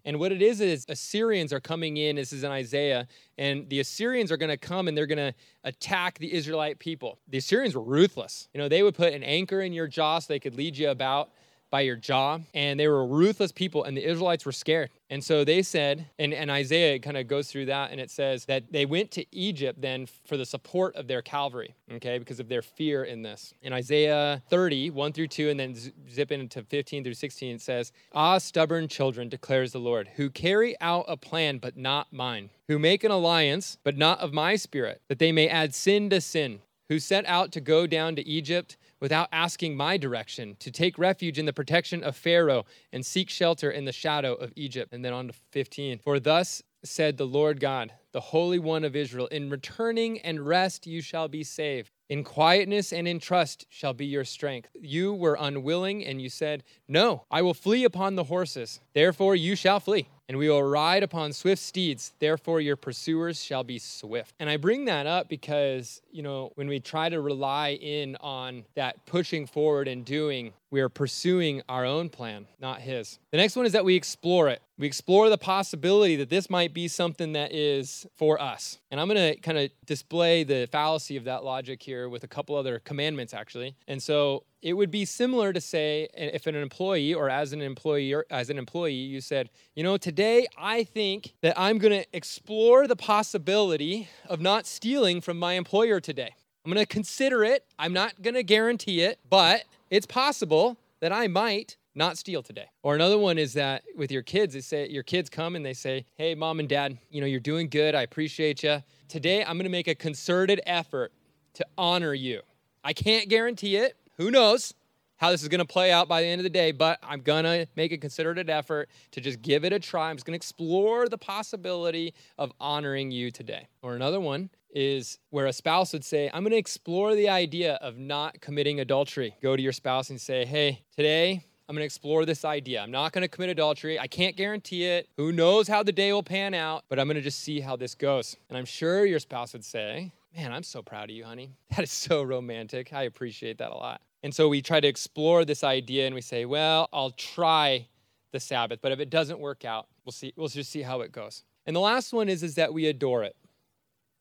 And 0.09 0.19
what 0.19 0.33
it 0.33 0.41
is 0.41 0.63
is 0.63 0.87
Assyrians 0.89 1.53
are 1.53 1.61
coming 1.61 1.99
in. 1.99 2.17
This 2.17 2.33
is 2.33 2.43
in 2.43 2.51
Isaiah, 2.51 3.07
and 3.37 3.69
the 3.69 3.81
Assyrians 3.81 4.33
are 4.33 4.39
going 4.39 4.49
to 4.49 4.57
come 4.57 4.89
and 4.89 4.97
they're 4.97 5.05
going 5.05 5.19
to 5.19 5.35
attack 5.65 6.19
the 6.19 6.33
Israelite 6.33 6.79
people. 6.79 7.19
The 7.29 7.37
Assyrians 7.37 7.77
were 7.77 7.83
ruthless. 7.83 8.49
You 8.55 8.59
know, 8.59 8.71
they 8.71 8.83
would 8.83 8.95
put 8.95 9.13
an 9.13 9.23
anchor 9.23 9.61
in 9.61 9.75
your 9.75 9.87
jaw 9.87 10.19
so 10.19 10.33
they 10.33 10.39
could 10.39 10.55
lead 10.55 10.79
you 10.79 10.89
about. 10.89 11.33
By 11.71 11.83
your 11.83 11.97
jaw. 11.97 12.39
And 12.55 12.79
they 12.79 12.89
were 12.89 13.07
ruthless 13.07 13.53
people, 13.53 13.85
and 13.85 13.97
the 13.97 14.05
Israelites 14.05 14.45
were 14.45 14.53
scared. 14.53 14.91
And 15.11 15.25
so 15.25 15.45
they 15.45 15.63
said, 15.63 16.07
and, 16.19 16.35
and 16.35 16.51
Isaiah 16.51 16.99
kind 16.99 17.17
of 17.17 17.27
goes 17.29 17.51
through 17.51 17.67
that, 17.67 17.91
and 17.91 18.01
it 18.01 18.11
says 18.11 18.45
that 18.45 18.71
they 18.71 18.85
went 18.85 19.11
to 19.13 19.25
Egypt 19.35 19.81
then 19.81 20.07
for 20.27 20.37
the 20.37 20.45
support 20.45 20.95
of 20.97 21.09
their 21.09 21.23
cavalry, 21.23 21.75
okay, 21.93 22.19
because 22.19 22.41
of 22.41 22.49
their 22.49 22.61
fear 22.61 23.05
in 23.05 23.23
this. 23.23 23.55
In 23.63 23.73
Isaiah 23.73 24.43
30, 24.51 24.91
1 24.91 25.13
through 25.13 25.29
2, 25.29 25.49
and 25.49 25.59
then 25.59 25.75
zip 26.11 26.31
into 26.31 26.63
15 26.63 27.05
through 27.05 27.15
16, 27.15 27.57
it 27.57 27.61
says, 27.63 27.93
Ah, 28.13 28.39
stubborn 28.39 28.87
children, 28.89 29.29
declares 29.29 29.73
the 29.73 29.79
Lord, 29.79 30.09
who 30.17 30.29
carry 30.29 30.79
out 30.81 31.07
a 31.09 31.17
plan, 31.17 31.59
but 31.59 31.77
not 31.77 32.13
mine, 32.13 32.51
who 32.69 32.79
make 32.79 33.03
an 33.03 33.11
alliance, 33.11 33.79
but 33.83 33.97
not 33.97 34.21
of 34.21 34.35
my 34.35 34.57
spirit, 34.57 35.01
that 35.09 35.19
they 35.19 35.33
may 35.33 35.49
add 35.49 35.75
sin 35.75 36.11
to 36.11 36.21
sin, 36.21 36.61
who 36.89 36.99
set 36.99 37.25
out 37.27 37.53
to 37.53 37.61
go 37.61 37.87
down 37.87 38.15
to 38.17 38.27
Egypt 38.27 38.77
without 39.01 39.29
asking 39.33 39.77
my 39.77 39.97
direction, 39.97 40.57
to 40.61 40.71
take 40.71 40.99
refuge 40.99 41.39
in 41.39 41.47
the 41.47 41.53
protection 41.53 42.03
of 42.03 42.17
Pharaoh 42.17 42.65
and 42.93 43.05
seek 43.05 43.31
shelter 43.31 43.71
in 43.71 43.85
the 43.85 43.93
shadow 43.93 44.35
of 44.35 44.53
Egypt. 44.57 44.93
And 44.93 45.05
then 45.05 45.13
on 45.13 45.29
to 45.29 45.35
15. 45.53 45.99
For 45.99 46.19
thus 46.21 46.63
said 46.85 47.17
the 47.17 47.27
Lord 47.27 47.61
God, 47.61 47.93
the 48.13 48.21
Holy 48.21 48.59
One 48.59 48.85
of 48.85 48.97
Israel, 48.97 49.27
in 49.29 49.51
returning 49.51 50.21
and 50.21 50.47
rest 50.47 50.87
you 50.87 51.01
shall 51.01 51.29
be 51.29 51.45
saved. 51.45 51.93
In 52.09 52.25
quietness 52.25 52.93
and 52.93 53.07
in 53.07 53.21
trust 53.21 53.67
shall 53.69 53.93
be 53.93 54.07
your 54.07 54.25
strength. 54.25 54.71
You 54.81 55.13
were 55.13 55.37
unwilling, 55.39 56.05
and 56.07 56.23
you 56.23 56.31
said, 56.31 56.65
No, 56.89 57.25
I 57.31 57.43
will 57.43 57.55
flee 57.55 57.85
upon 57.85 58.15
the 58.15 58.25
horses. 58.25 58.81
Therefore 58.95 59.37
you 59.37 59.55
shall 59.55 59.79
flee 59.79 60.09
and 60.29 60.37
we 60.37 60.49
will 60.49 60.63
ride 60.63 61.03
upon 61.03 61.33
swift 61.33 61.63
steeds. 61.63 62.13
Therefore, 62.19 62.61
your 62.61 62.77
pursuers 62.77 63.43
shall 63.43 63.65
be 63.65 63.79
swift. 63.79 64.35
And 64.39 64.51
I 64.51 64.59
bring 64.59 64.85
that 64.85 65.07
up 65.07 65.29
because, 65.29 66.03
you 66.13 66.23
know, 66.23 66.53
when 66.55 66.69
we 66.69 66.81
try 66.81 67.09
to 67.09 67.21
rely 67.21 67.71
in 67.71 68.17
on 68.17 68.65
that 68.75 69.07
pushing 69.07 69.47
forward 69.47 69.89
and 69.89 70.05
doing, 70.05 70.53
we 70.71 70.83
are 70.83 70.91
pursuing 70.91 71.63
our 71.67 71.87
own 71.87 72.11
plan, 72.11 72.47
not 72.61 72.83
His. 72.83 73.19
The 73.31 73.39
next 73.39 73.57
one 73.57 73.65
is 73.65 73.73
that 73.73 73.87
we 73.87 73.97
explore 73.97 74.49
it. 74.49 74.61
We 74.77 74.87
explore 74.87 75.31
the 75.31 75.39
possibility 75.39 76.17
that 76.17 76.29
this 76.29 76.51
might 76.51 76.75
be 76.75 76.89
something 76.89 77.33
that 77.33 77.53
is 77.53 78.07
for 78.17 78.41
us. 78.41 78.79
And 78.91 79.01
I'm 79.01 79.09
going 79.09 79.35
to 79.35 79.41
kind 79.41 79.57
of 79.57 79.71
display 79.87 80.45
the 80.45 80.69
fallacy 80.71 81.17
of 81.17 81.25
that 81.25 81.43
logic 81.43 81.83
here 81.83 81.98
with 82.07 82.23
a 82.23 82.29
couple 82.29 82.55
other 82.55 82.79
commandments, 82.79 83.33
actually. 83.33 83.75
And 83.87 84.03
so 84.03 84.45
it 84.63 84.75
would 84.75 84.91
be 84.91 85.07
similar 85.07 85.53
to 85.53 85.61
say 85.61 86.09
eh, 86.15 86.31
if 86.35 86.47
an 86.47 86.55
employee 86.55 87.15
or 87.15 87.31
as 87.31 87.55
an 87.55 87.63
employee 87.63 88.13
or 88.13 88.27
as 88.31 88.51
an 88.51 88.59
employee 88.59 88.93
you 88.93 89.21
said 89.21 89.49
you 89.75 89.83
know 89.83 89.97
today 89.97 90.47
i 90.57 90.83
think 90.83 91.35
that 91.43 91.55
i'm 91.57 91.79
going 91.79 91.93
to 91.93 92.07
explore 92.13 92.87
the 92.87 92.97
possibility 92.97 94.09
of 94.29 94.41
not 94.41 94.67
stealing 94.67 95.21
from 95.21 95.39
my 95.39 95.55
employer 95.55 96.01
today. 96.01 96.35
I'm 96.65 96.73
going 96.73 96.85
to 96.85 96.93
consider 96.93 97.45
it. 97.45 97.65
I'm 97.79 97.93
not 97.93 98.21
going 98.21 98.35
to 98.35 98.43
guarantee 98.43 99.03
it 99.03 99.19
but 99.29 99.63
it's 99.91 100.07
possible 100.07 100.77
that 101.01 101.13
i 101.13 101.29
might 101.29 101.77
not 101.95 102.17
steal 102.17 102.45
today. 102.45 102.67
Or 102.85 102.95
another 102.95 103.19
one 103.19 103.39
is 103.39 103.55
that 103.55 103.83
with 103.97 104.13
your 104.13 104.23
kids 104.23 104.55
they 104.55 104.61
say 104.61 104.89
your 104.89 105.03
kids 105.03 105.29
come 105.29 105.57
and 105.57 105.65
they 105.65 105.75
say 105.75 106.05
hey 106.17 106.35
mom 106.35 106.61
and 106.61 106.69
dad 106.69 106.99
you 107.11 107.21
know 107.21 107.27
you're 107.27 107.41
doing 107.41 107.69
good. 107.69 107.95
I 107.95 108.03
appreciate 108.03 108.63
you 108.63 108.83
today 109.09 109.43
i'm 109.43 109.57
going 109.57 109.65
to 109.65 109.71
make 109.71 109.89
a 109.89 109.95
concerted 109.95 110.61
effort 110.67 111.13
to 111.55 111.67
honor 111.77 112.15
you 112.15 112.41
i 112.85 112.93
can't 112.93 113.29
guarantee 113.29 113.77
it 113.77 113.97
who 114.17 114.31
knows 114.31 114.75
how 115.19 115.33
this 115.33 115.43
is 115.43 115.49
going 115.49 115.59
to 115.59 115.65
play 115.65 115.93
out 115.93 116.09
by 116.09 116.23
the 116.23 116.29
end 116.29 116.39
of 116.39 116.45
the 116.45 116.51
day, 116.51 116.73
but 116.73 116.99
I'm 117.03 117.21
going 117.21 117.45
to 117.45 117.67
make 117.77 117.93
a 117.93 117.99
concerted 117.99 118.49
effort 118.49 118.89
to 119.11 119.21
just 119.21 119.43
give 119.43 119.65
it 119.65 119.73
a 119.73 119.79
try. 119.79 120.11
I'm 120.11 120.17
just 120.17 120.25
going 120.25 120.33
to 120.33 120.37
explore 120.37 121.09
the 121.09 121.19
possibility 121.19 122.15
of 122.39 122.53
honoring 122.61 123.11
you 123.11 123.31
today. 123.31 123.67
Or 123.83 123.97
another 123.97 124.21
one 124.21 124.49
is 124.71 125.19
where 125.31 125.47
a 125.47 125.53
spouse 125.53 125.93
would 125.93 126.05
say, 126.05 126.31
I'm 126.33 126.45
going 126.45 126.53
to 126.53 126.57
explore 126.57 127.15
the 127.15 127.29
idea 127.29 127.75
of 127.75 127.99
not 127.99 128.41
committing 128.41 128.81
adultery. 128.81 129.35
Go 129.43 129.57
to 129.57 129.63
your 129.63 129.73
spouse 129.73 130.11
and 130.11 130.21
say, 130.21 130.45
Hey, 130.45 130.85
today 130.95 131.45
I'm 131.69 131.75
going 131.75 131.83
to 131.83 131.87
explore 131.87 132.25
this 132.25 132.45
idea. 132.45 132.81
I'm 132.81 132.91
not 132.91 133.13
going 133.13 133.23
to 133.23 133.29
commit 133.29 133.51
adultery. 133.51 133.99
I 133.99 134.07
can't 134.07 134.37
guarantee 134.37 134.85
it. 134.85 135.09
Who 135.17 135.33
knows 135.33 135.69
how 135.69 135.83
the 135.83 135.93
day 135.93 136.13
will 136.13 136.23
pan 136.23 136.55
out, 136.55 136.85
but 136.89 136.99
I'm 136.99 137.07
going 137.07 137.17
to 137.17 137.23
just 137.23 137.41
see 137.41 137.61
how 137.61 137.77
this 137.77 137.95
goes. 137.95 138.37
And 138.49 138.57
I'm 138.57 138.65
sure 138.65 139.05
your 139.05 139.19
spouse 139.19 139.53
would 139.53 139.65
say, 139.65 140.13
Man, 140.37 140.53
I'm 140.53 140.63
so 140.63 140.83
proud 140.83 141.11
of 141.11 141.17
you, 141.17 141.25
honey. 141.25 141.53
That 141.71 141.85
is 141.85 141.93
so 141.93 142.23
romantic. 142.23 142.93
I 142.93 143.05
appreciate 143.05 143.59
that 143.59 143.71
a 143.71 143.75
lot. 143.75 144.01
And 144.23 144.35
so 144.35 144.49
we 144.49 144.63
try 144.63 144.81
to 144.81 144.89
explore 144.89 145.45
this 145.45 145.63
idea 145.63 146.07
and 146.07 146.15
we 146.15 146.21
say, 146.21 146.45
well, 146.45 146.89
I'll 146.93 147.13
try 147.13 147.87
the 148.33 148.41
Sabbath, 148.41 148.81
but 148.83 148.93
if 148.93 149.01
it 149.01 149.11
doesn't 149.11 149.39
work 149.39 149.65
out, 149.65 149.87
we'll 150.05 150.13
see, 150.13 150.33
we'll 150.37 150.49
just 150.49 150.71
see 150.71 150.83
how 150.83 151.01
it 151.01 151.13
goes. 151.13 151.45
And 151.67 151.75
the 151.75 151.81
last 151.81 152.13
one 152.13 152.29
is, 152.29 152.43
is 152.43 152.57
that 152.57 152.75
we 152.75 152.87
adore 152.87 153.23
it. 153.23 153.37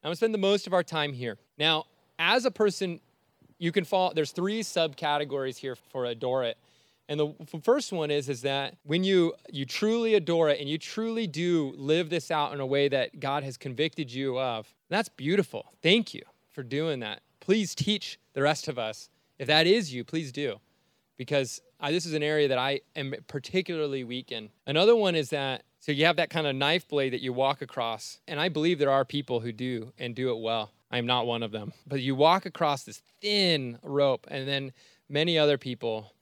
I'm 0.03 0.09
gonna 0.09 0.15
spend 0.15 0.33
the 0.33 0.39
most 0.39 0.67
of 0.67 0.73
our 0.73 0.83
time 0.83 1.13
here. 1.13 1.37
Now, 1.57 1.85
as 2.19 2.45
a 2.45 2.51
person, 2.51 3.01
you 3.57 3.71
can 3.71 3.83
fall, 3.83 4.13
there's 4.13 4.31
three 4.31 4.61
subcategories 4.61 5.57
here 5.57 5.75
for 5.75 6.05
adore 6.05 6.43
it. 6.43 6.57
And 7.09 7.19
the 7.19 7.59
first 7.63 7.93
one 7.93 8.11
is, 8.11 8.27
is 8.27 8.41
that 8.41 8.75
when 8.83 9.03
you 9.03 9.33
you 9.49 9.65
truly 9.65 10.15
adore 10.15 10.49
it 10.49 10.59
and 10.59 10.69
you 10.69 10.77
truly 10.77 11.25
do 11.25 11.73
live 11.77 12.09
this 12.09 12.31
out 12.31 12.53
in 12.53 12.59
a 12.59 12.65
way 12.65 12.89
that 12.89 13.19
God 13.19 13.43
has 13.43 13.57
convicted 13.57 14.11
you 14.11 14.37
of, 14.37 14.73
that's 14.89 15.09
beautiful. 15.09 15.71
Thank 15.81 16.13
you 16.13 16.23
for 16.49 16.63
doing 16.63 16.99
that. 16.99 17.21
Please 17.39 17.73
teach 17.73 18.19
the 18.33 18.41
rest 18.41 18.67
of 18.67 18.77
us 18.77 19.09
if 19.39 19.47
that 19.47 19.67
is 19.67 19.93
you, 19.93 20.03
please 20.03 20.31
do, 20.31 20.59
because 21.15 21.61
I, 21.79 21.91
this 21.91 22.05
is 22.05 22.13
an 22.13 22.23
area 22.23 22.47
that 22.47 22.57
I 22.57 22.81
am 22.95 23.13
particularly 23.27 24.03
weak 24.03 24.31
in. 24.31 24.49
Another 24.65 24.95
one 24.95 25.15
is 25.15 25.29
that 25.29 25.63
so 25.79 25.91
you 25.91 26.05
have 26.05 26.15
that 26.15 26.31
kind 26.31 26.47
of 26.47 26.55
knife 26.55 26.87
blade 26.87 27.13
that 27.13 27.21
you 27.21 27.31
walk 27.31 27.61
across, 27.61 28.19
and 28.27 28.39
I 28.39 28.49
believe 28.49 28.79
there 28.79 28.91
are 28.91 29.05
people 29.05 29.39
who 29.39 29.51
do 29.51 29.93
and 29.97 30.15
do 30.15 30.31
it 30.31 30.39
well. 30.39 30.71
I 30.89 30.97
am 30.97 31.05
not 31.05 31.27
one 31.27 31.43
of 31.43 31.51
them, 31.51 31.73
but 31.85 32.01
you 32.01 32.15
walk 32.15 32.45
across 32.45 32.83
this 32.83 33.01
thin 33.21 33.77
rope, 33.83 34.25
and 34.29 34.47
then 34.47 34.73
many 35.07 35.37
other 35.37 35.57
people 35.57 36.13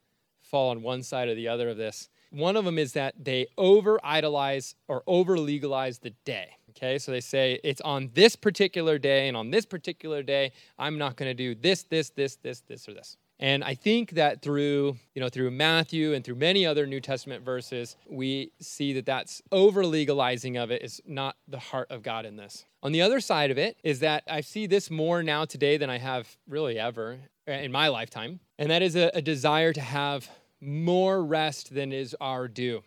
fall 0.45 0.71
on 0.71 0.81
one 0.81 1.03
side 1.03 1.27
or 1.27 1.35
the 1.35 1.47
other 1.47 1.69
of 1.69 1.77
this. 1.77 2.09
One 2.31 2.57
of 2.57 2.65
them 2.65 2.77
is 2.77 2.93
that 2.93 3.15
they 3.23 3.47
over 3.57 3.99
idolize 4.03 4.75
or 4.87 5.03
over 5.07 5.37
legalize 5.37 5.99
the 5.99 6.13
day. 6.25 6.49
Okay, 6.71 6.97
so 6.97 7.11
they 7.11 7.21
say 7.21 7.59
it's 7.63 7.79
on 7.81 8.09
this 8.13 8.35
particular 8.35 8.97
day, 8.97 9.29
and 9.29 9.37
on 9.37 9.49
this 9.49 9.65
particular 9.65 10.21
day, 10.21 10.51
I'm 10.77 10.97
not 10.97 11.15
going 11.15 11.29
to 11.29 11.33
do 11.33 11.55
this, 11.55 11.83
this, 11.83 12.09
this, 12.09 12.35
this, 12.35 12.61
this, 12.67 12.89
or 12.89 12.93
this. 12.93 13.15
And 13.39 13.63
I 13.63 13.75
think 13.75 14.11
that 14.11 14.41
through, 14.41 14.97
you 15.13 15.21
know, 15.21 15.29
through 15.29 15.51
Matthew 15.51 16.13
and 16.13 16.23
through 16.23 16.35
many 16.35 16.65
other 16.65 16.85
New 16.85 17.01
Testament 17.01 17.43
verses, 17.43 17.95
we 18.09 18.51
see 18.59 18.93
that 18.93 19.05
that's 19.05 19.41
over 19.51 19.85
legalizing 19.85 20.57
of 20.57 20.71
it 20.71 20.81
is 20.81 21.01
not 21.05 21.35
the 21.47 21.59
heart 21.59 21.87
of 21.89 22.01
God 22.01 22.25
in 22.25 22.37
this. 22.37 22.65
On 22.83 22.91
the 22.91 23.01
other 23.01 23.19
side 23.19 23.51
of 23.51 23.57
it 23.57 23.77
is 23.83 23.99
that 24.01 24.23
I 24.27 24.41
see 24.41 24.67
this 24.67 24.89
more 24.89 25.23
now 25.23 25.43
today 25.45 25.77
than 25.77 25.89
I 25.89 25.97
have 25.97 26.37
really 26.47 26.79
ever 26.79 27.19
in 27.47 27.71
my 27.71 27.89
lifetime, 27.89 28.39
and 28.57 28.69
that 28.71 28.81
is 28.81 28.95
a, 28.95 29.11
a 29.13 29.21
desire 29.21 29.73
to 29.73 29.81
have 29.81 30.29
more 30.61 31.23
rest 31.23 31.73
than 31.73 31.91
is 31.91 32.15
our 32.19 32.47
due. 32.47 32.81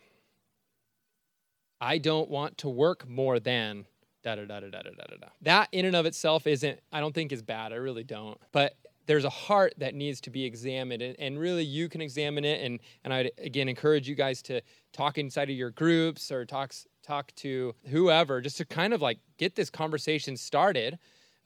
I 1.80 1.98
don't 1.98 2.28
want 2.28 2.58
to 2.58 2.68
work 2.68 3.08
more 3.08 3.38
than 3.38 3.86
da 4.22 4.34
da 4.34 4.44
da 4.44 4.60
da 4.60 4.70
da 4.70 4.82
da 4.82 4.90
da 4.90 5.16
da. 5.20 5.28
That 5.42 5.68
in 5.72 5.84
and 5.84 5.94
of 5.94 6.06
itself 6.06 6.46
isn't, 6.46 6.80
I 6.92 7.00
don't 7.00 7.14
think 7.14 7.32
is 7.32 7.42
bad. 7.42 7.72
I 7.72 7.76
really 7.76 8.04
don't. 8.04 8.38
But 8.52 8.76
there's 9.06 9.24
a 9.24 9.30
heart 9.30 9.74
that 9.78 9.94
needs 9.94 10.20
to 10.20 10.30
be 10.30 10.44
examined 10.44 11.02
and, 11.02 11.16
and 11.18 11.38
really 11.38 11.64
you 11.64 11.88
can 11.88 12.00
examine 12.00 12.44
it 12.44 12.62
and 12.62 12.78
and 13.02 13.12
I'd 13.12 13.30
again 13.38 13.68
encourage 13.68 14.06
you 14.08 14.14
guys 14.14 14.42
to 14.42 14.60
talk 14.92 15.18
inside 15.18 15.50
of 15.50 15.56
your 15.56 15.70
groups 15.70 16.30
or 16.30 16.44
talks 16.44 16.86
talk 17.02 17.34
to 17.36 17.74
whoever 17.88 18.40
just 18.42 18.58
to 18.58 18.66
kind 18.66 18.92
of 18.92 19.00
like 19.00 19.18
get 19.38 19.56
this 19.56 19.70
conversation 19.70 20.36
started 20.36 20.98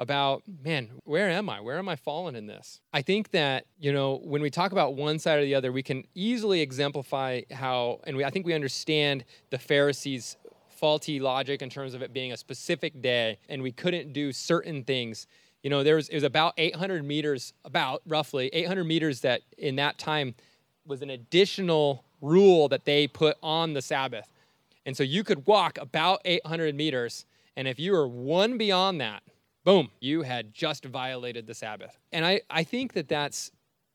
about, 0.03 0.43
man, 0.63 0.91
where 1.05 1.31
am 1.31 1.49
I? 1.49 1.61
Where 1.61 1.79
am 1.79 1.89
I 1.89 1.97
falling 1.97 2.35
in 2.35 2.47
this? 2.47 2.81
I 2.93 3.03
think 3.03 3.31
that, 3.31 3.67
you 3.79 3.93
know, 3.93 4.21
when 4.25 4.43
we 4.43 4.51
talk 4.51 4.73
about 4.73 4.95
one 4.95 5.19
side 5.21 5.39
or 5.39 5.45
the 5.45 5.55
other, 5.55 5.71
we 5.71 5.83
can 5.83 6.05
easily 6.15 6.61
exemplify 6.61 7.43
how, 7.53 8.01
and 8.05 8.17
we, 8.17 8.25
I 8.25 8.31
think 8.31 8.45
we 8.45 8.53
understand 8.53 9.25
the 9.51 9.59
Pharisees' 9.59 10.37
faulty 10.69 11.21
logic 11.21 11.63
in 11.63 11.71
terms 11.71 11.95
of 11.95 12.03
it 12.03 12.13
being 12.13 12.33
a 12.33 12.37
specific 12.37 13.01
day 13.01 13.39
and 13.49 13.63
we 13.63 13.71
couldn't 13.71 14.13
do 14.13 14.33
certain 14.33 14.83
things. 14.83 15.29
You 15.63 15.71
know, 15.71 15.85
there 15.85 15.95
was, 15.95 16.09
it 16.09 16.17
was 16.17 16.25
about 16.25 16.55
800 16.59 17.05
meters, 17.05 17.53
about 17.65 18.03
roughly 18.05 18.49
800 18.53 18.83
meters 18.83 19.21
that 19.21 19.43
in 19.57 19.77
that 19.77 19.99
time 19.99 20.35
was 20.85 21.01
an 21.01 21.11
additional 21.11 22.05
rule 22.21 22.69
that 22.69 22.85
they 22.85 23.07
put 23.07 23.37
on 23.41 23.75
the 23.75 23.83
Sabbath. 23.83 24.29
And 24.85 24.97
so 24.97 25.05
you 25.05 25.23
could 25.23 25.47
walk 25.47 25.79
about 25.81 26.21
800 26.25 26.75
meters. 26.75 27.25
And 27.57 27.69
if 27.69 27.79
you 27.79 27.93
were 27.93 28.09
one 28.09 28.59
beyond 28.59 29.01
that, 29.01 29.23
boom, 29.65 29.91
you 30.01 30.23
had 30.23 30.53
just 30.53 30.85
violated 30.85 31.47
the 31.47 31.55
Sabbath. 31.55 31.99
And 32.13 32.25
I, 32.25 32.43
I 32.51 32.65
think 32.65 32.95
that 32.95 33.09
that's 33.09 33.51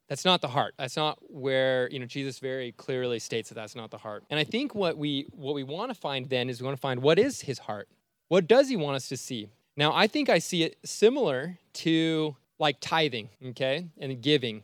that's 0.10 0.24
not 0.24 0.40
the 0.40 0.48
heart. 0.48 0.74
That's 0.78 0.96
not 0.96 1.18
where 1.30 1.90
you 1.90 2.00
know 2.00 2.06
Jesus 2.06 2.40
very 2.40 2.72
clearly 2.72 3.20
states 3.20 3.50
that 3.50 3.56
that's 3.56 3.76
not 3.76 3.92
the 3.92 3.98
heart. 3.98 4.24
And 4.30 4.40
I 4.40 4.44
think 4.44 4.74
what 4.74 4.98
we 4.98 5.28
what 5.32 5.54
we 5.54 5.64
want 5.64 5.92
to 5.92 5.96
find 5.96 6.30
then 6.30 6.50
is 6.50 6.62
we 6.62 6.66
want 6.66 6.78
to 6.78 6.82
find 6.82 7.02
what 7.02 7.20
is 7.20 7.42
his 7.42 7.60
heart. 7.60 7.90
What 8.30 8.48
does 8.48 8.70
he 8.70 8.76
want 8.76 8.96
us 8.96 9.10
to 9.10 9.18
see? 9.18 9.50
Now 9.76 9.94
I 9.94 10.08
think 10.08 10.30
I 10.30 10.40
see 10.40 10.64
it 10.64 10.78
similar 10.86 11.58
to 11.74 12.36
like 12.60 12.78
tithing, 12.80 13.30
okay, 13.48 13.88
and 13.98 14.22
giving. 14.22 14.64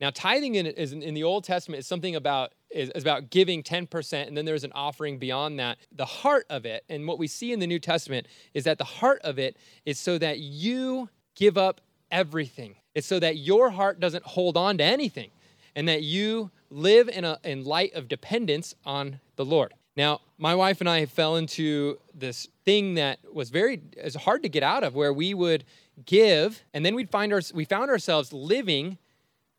Now 0.00 0.10
tithing 0.10 0.56
in, 0.56 0.66
is 0.66 0.92
in 0.92 1.14
the 1.14 1.24
Old 1.24 1.44
Testament 1.44 1.80
is 1.80 1.86
something 1.86 2.16
about 2.16 2.52
is, 2.70 2.90
is 2.90 3.02
about 3.02 3.30
giving 3.30 3.62
10%, 3.62 4.26
and 4.26 4.36
then 4.36 4.44
there's 4.44 4.64
an 4.64 4.72
offering 4.74 5.18
beyond 5.18 5.58
that. 5.58 5.78
The 5.92 6.04
heart 6.04 6.46
of 6.50 6.66
it, 6.66 6.84
and 6.88 7.06
what 7.06 7.18
we 7.18 7.26
see 7.26 7.52
in 7.52 7.60
the 7.60 7.66
New 7.66 7.78
Testament, 7.78 8.26
is 8.54 8.64
that 8.64 8.78
the 8.78 8.84
heart 8.84 9.20
of 9.22 9.38
it 9.38 9.56
is 9.84 9.98
so 9.98 10.18
that 10.18 10.40
you 10.40 11.08
give 11.34 11.56
up 11.56 11.80
everything. 12.10 12.76
It's 12.94 13.06
so 13.06 13.20
that 13.20 13.36
your 13.36 13.70
heart 13.70 14.00
doesn't 14.00 14.24
hold 14.24 14.56
on 14.56 14.78
to 14.78 14.84
anything 14.84 15.30
and 15.74 15.88
that 15.88 16.02
you 16.02 16.50
live 16.70 17.08
in, 17.08 17.24
a, 17.24 17.38
in 17.44 17.64
light 17.64 17.94
of 17.94 18.08
dependence 18.08 18.74
on 18.84 19.20
the 19.36 19.44
Lord. 19.44 19.74
Now, 19.96 20.20
my 20.38 20.54
wife 20.54 20.80
and 20.80 20.88
I 20.88 21.06
fell 21.06 21.36
into 21.36 21.98
this 22.14 22.48
thing 22.64 22.94
that 22.94 23.18
was 23.32 23.50
very 23.50 23.80
is 23.96 24.14
hard 24.14 24.42
to 24.42 24.48
get 24.48 24.62
out 24.62 24.84
of, 24.84 24.94
where 24.94 25.12
we 25.12 25.32
would 25.32 25.64
give, 26.04 26.62
and 26.74 26.84
then 26.84 26.94
we'd 26.94 27.10
find 27.10 27.32
our, 27.32 27.40
we 27.54 27.64
found 27.64 27.90
ourselves 27.90 28.32
living 28.32 28.98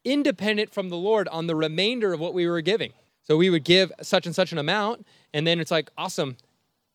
independent 0.07 0.73
from 0.73 0.87
the 0.87 0.97
Lord 0.97 1.27
on 1.27 1.47
the 1.47 1.55
remainder 1.55 2.13
of 2.13 2.19
what 2.19 2.33
we 2.33 2.47
were 2.47 2.61
giving. 2.61 2.93
So 3.23 3.35
we 3.35 3.49
would 3.49 3.65
give 3.65 3.91
such 4.01 4.25
and 4.25 4.33
such 4.33 4.53
an 4.53 4.57
amount, 4.57 5.05
and 5.33 5.45
then 5.45 5.59
it's 5.59 5.69
like, 5.69 5.91
awesome, 5.97 6.37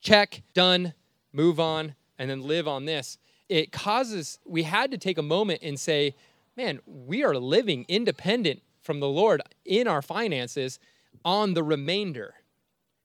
check, 0.01 0.43
done, 0.55 0.95
move 1.31 1.61
on, 1.61 1.95
and 2.19 2.31
then 2.31 2.41
live 2.41 2.67
on 2.67 2.87
this. 2.87 3.19
It 3.51 3.71
causes, 3.71 4.39
we 4.47 4.63
had 4.63 4.91
to 4.93 4.99
take 4.99 5.19
a 5.19 5.23
moment 5.23 5.61
and 5.63 5.79
say, 5.79 6.15
man, 6.57 6.81
we 6.87 7.23
are 7.23 7.35
living 7.35 7.85
independent 7.87 8.63
from 8.81 9.01
the 9.01 9.09
Lord 9.09 9.43
in 9.67 9.87
our 9.87 10.01
finances 10.01 10.79
on 11.23 11.53
the 11.53 11.63
remainder. 11.63 12.35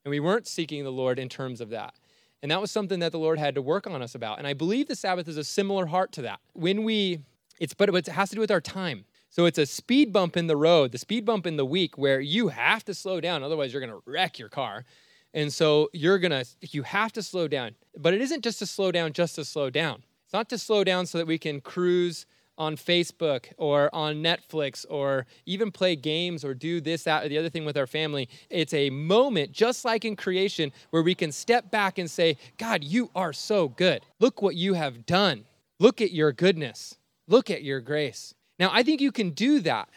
And 0.06 0.10
we 0.10 0.22
weren't 0.22 0.48
seeking 0.48 0.86
the 0.86 0.92
Lord 0.92 1.20
in 1.20 1.28
terms 1.28 1.60
of 1.60 1.70
that. 1.72 1.96
And 2.42 2.50
that 2.50 2.62
was 2.62 2.72
something 2.72 3.00
that 3.00 3.12
the 3.12 3.20
Lord 3.20 3.40
had 3.40 3.56
to 3.56 3.62
work 3.62 3.88
on 3.88 4.02
us 4.02 4.16
about. 4.16 4.38
And 4.38 4.48
I 4.48 4.54
believe 4.54 4.88
the 4.88 4.96
Sabbath 4.96 5.28
is 5.28 5.36
a 5.36 5.44
similar 5.44 5.88
heart 5.88 6.14
to 6.14 6.22
that. 6.22 6.40
When 6.54 6.84
we, 6.84 7.20
it's, 7.60 7.74
but 7.74 7.94
it 7.94 8.08
has 8.08 8.30
to 8.30 8.36
do 8.36 8.42
with 8.42 8.52
our 8.52 8.62
time. 8.62 9.04
So 9.30 9.46
it's 9.46 9.58
a 9.58 9.66
speed 9.66 10.14
bump 10.14 10.38
in 10.38 10.48
the 10.48 10.58
road, 10.58 10.92
the 10.92 10.98
speed 10.98 11.26
bump 11.26 11.46
in 11.46 11.58
the 11.58 11.66
week 11.66 11.98
where 11.98 12.20
you 12.20 12.48
have 12.48 12.84
to 12.86 12.94
slow 12.94 13.20
down, 13.20 13.44
otherwise 13.44 13.74
you're 13.74 13.86
going 13.86 13.92
to 13.94 14.02
wreck 14.06 14.40
your 14.40 14.50
car. 14.50 14.86
And 15.34 15.52
so 15.52 15.90
you're 15.94 16.20
going 16.20 16.32
to 16.32 16.46
you 16.62 16.84
have 16.84 17.12
to 17.14 17.22
slow 17.22 17.48
down. 17.48 17.76
But 17.98 18.14
it 18.14 18.22
isn't 18.22 18.44
just 18.44 18.60
to 18.60 18.66
slow 18.66 18.92
down 18.92 19.14
just 19.14 19.36
to 19.36 19.46
slow 19.46 19.70
down. 19.70 20.04
It's 20.26 20.34
not 20.34 20.50
to 20.50 20.58
slow 20.58 20.84
down 20.84 21.06
so 21.06 21.18
that 21.18 21.28
we 21.28 21.38
can 21.38 21.62
cruise 21.62 22.26
on 22.58 22.76
Facebook 22.76 23.46
or 23.58 23.94
on 23.94 24.16
Netflix 24.16 24.86
or 24.90 25.26
even 25.46 25.72
play 25.72 25.96
games 25.96 26.44
or 26.44 26.54
do 26.54 26.82
this, 26.82 27.04
that, 27.04 27.24
or 27.24 27.30
the 27.30 27.38
other 27.38 27.50
thing 27.50 27.66
with 27.66 27.78
our 27.78 27.88
family. 27.88 28.28
It's 28.50 28.74
a 28.74 28.90
moment, 28.90 29.52
just 29.52 29.86
like 29.86 30.06
in 30.06 30.16
creation, 30.16 30.72
where 30.90 31.04
we 31.04 31.14
can 31.16 31.32
step 31.32 31.70
back 31.70 31.98
and 31.98 32.10
say, 32.10 32.38
God, 32.58 32.84
you 32.84 33.12
are 33.16 33.34
so 33.34 33.70
good. 33.70 34.02
Look 34.20 34.42
what 34.42 34.56
you 34.56 34.74
have 34.74 35.06
done. 35.06 35.46
Look 35.80 36.02
at 36.02 36.12
your 36.12 36.32
goodness. 36.32 36.98
Look 37.28 37.52
at 37.52 37.64
your 37.64 37.80
grace. 37.80 38.34
Now, 38.60 38.70
I 38.72 38.84
think 38.84 39.02
you 39.02 39.12
can 39.12 39.32
do 39.32 39.60
that. 39.62 39.90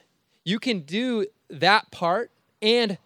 You 0.44 0.58
can 0.58 0.80
do 0.80 1.26
that 1.48 1.90
part 1.90 2.30
and 2.62 2.98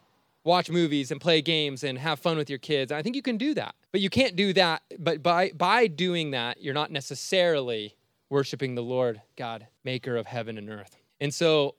watch 0.45 0.69
movies 0.71 1.11
and 1.11 1.21
play 1.21 1.41
games 1.41 1.83
and 1.83 1.99
have 1.99 2.19
fun 2.19 2.37
with 2.37 2.51
your 2.51 2.59
kids. 2.59 2.93
I 2.93 3.03
think 3.03 3.17
you 3.17 3.23
can 3.23 3.39
do 3.39 3.55
that. 3.55 3.75
But 3.93 4.01
you 4.01 4.11
can't 4.11 4.37
do 4.37 4.53
that. 4.53 4.83
But 4.99 5.23
by, 5.23 5.53
by 5.55 5.87
doing 5.87 6.33
that, 6.33 6.61
you're 6.61 6.75
not 6.75 6.91
necessarily 6.91 7.97
worshiping 8.29 8.75
the 8.75 8.83
Lord 8.83 9.23
God, 9.37 9.67
maker 9.85 10.17
of 10.17 10.27
heaven 10.27 10.59
and 10.59 10.69
earth. 10.69 10.97
And 11.21 11.33
so 11.33 11.77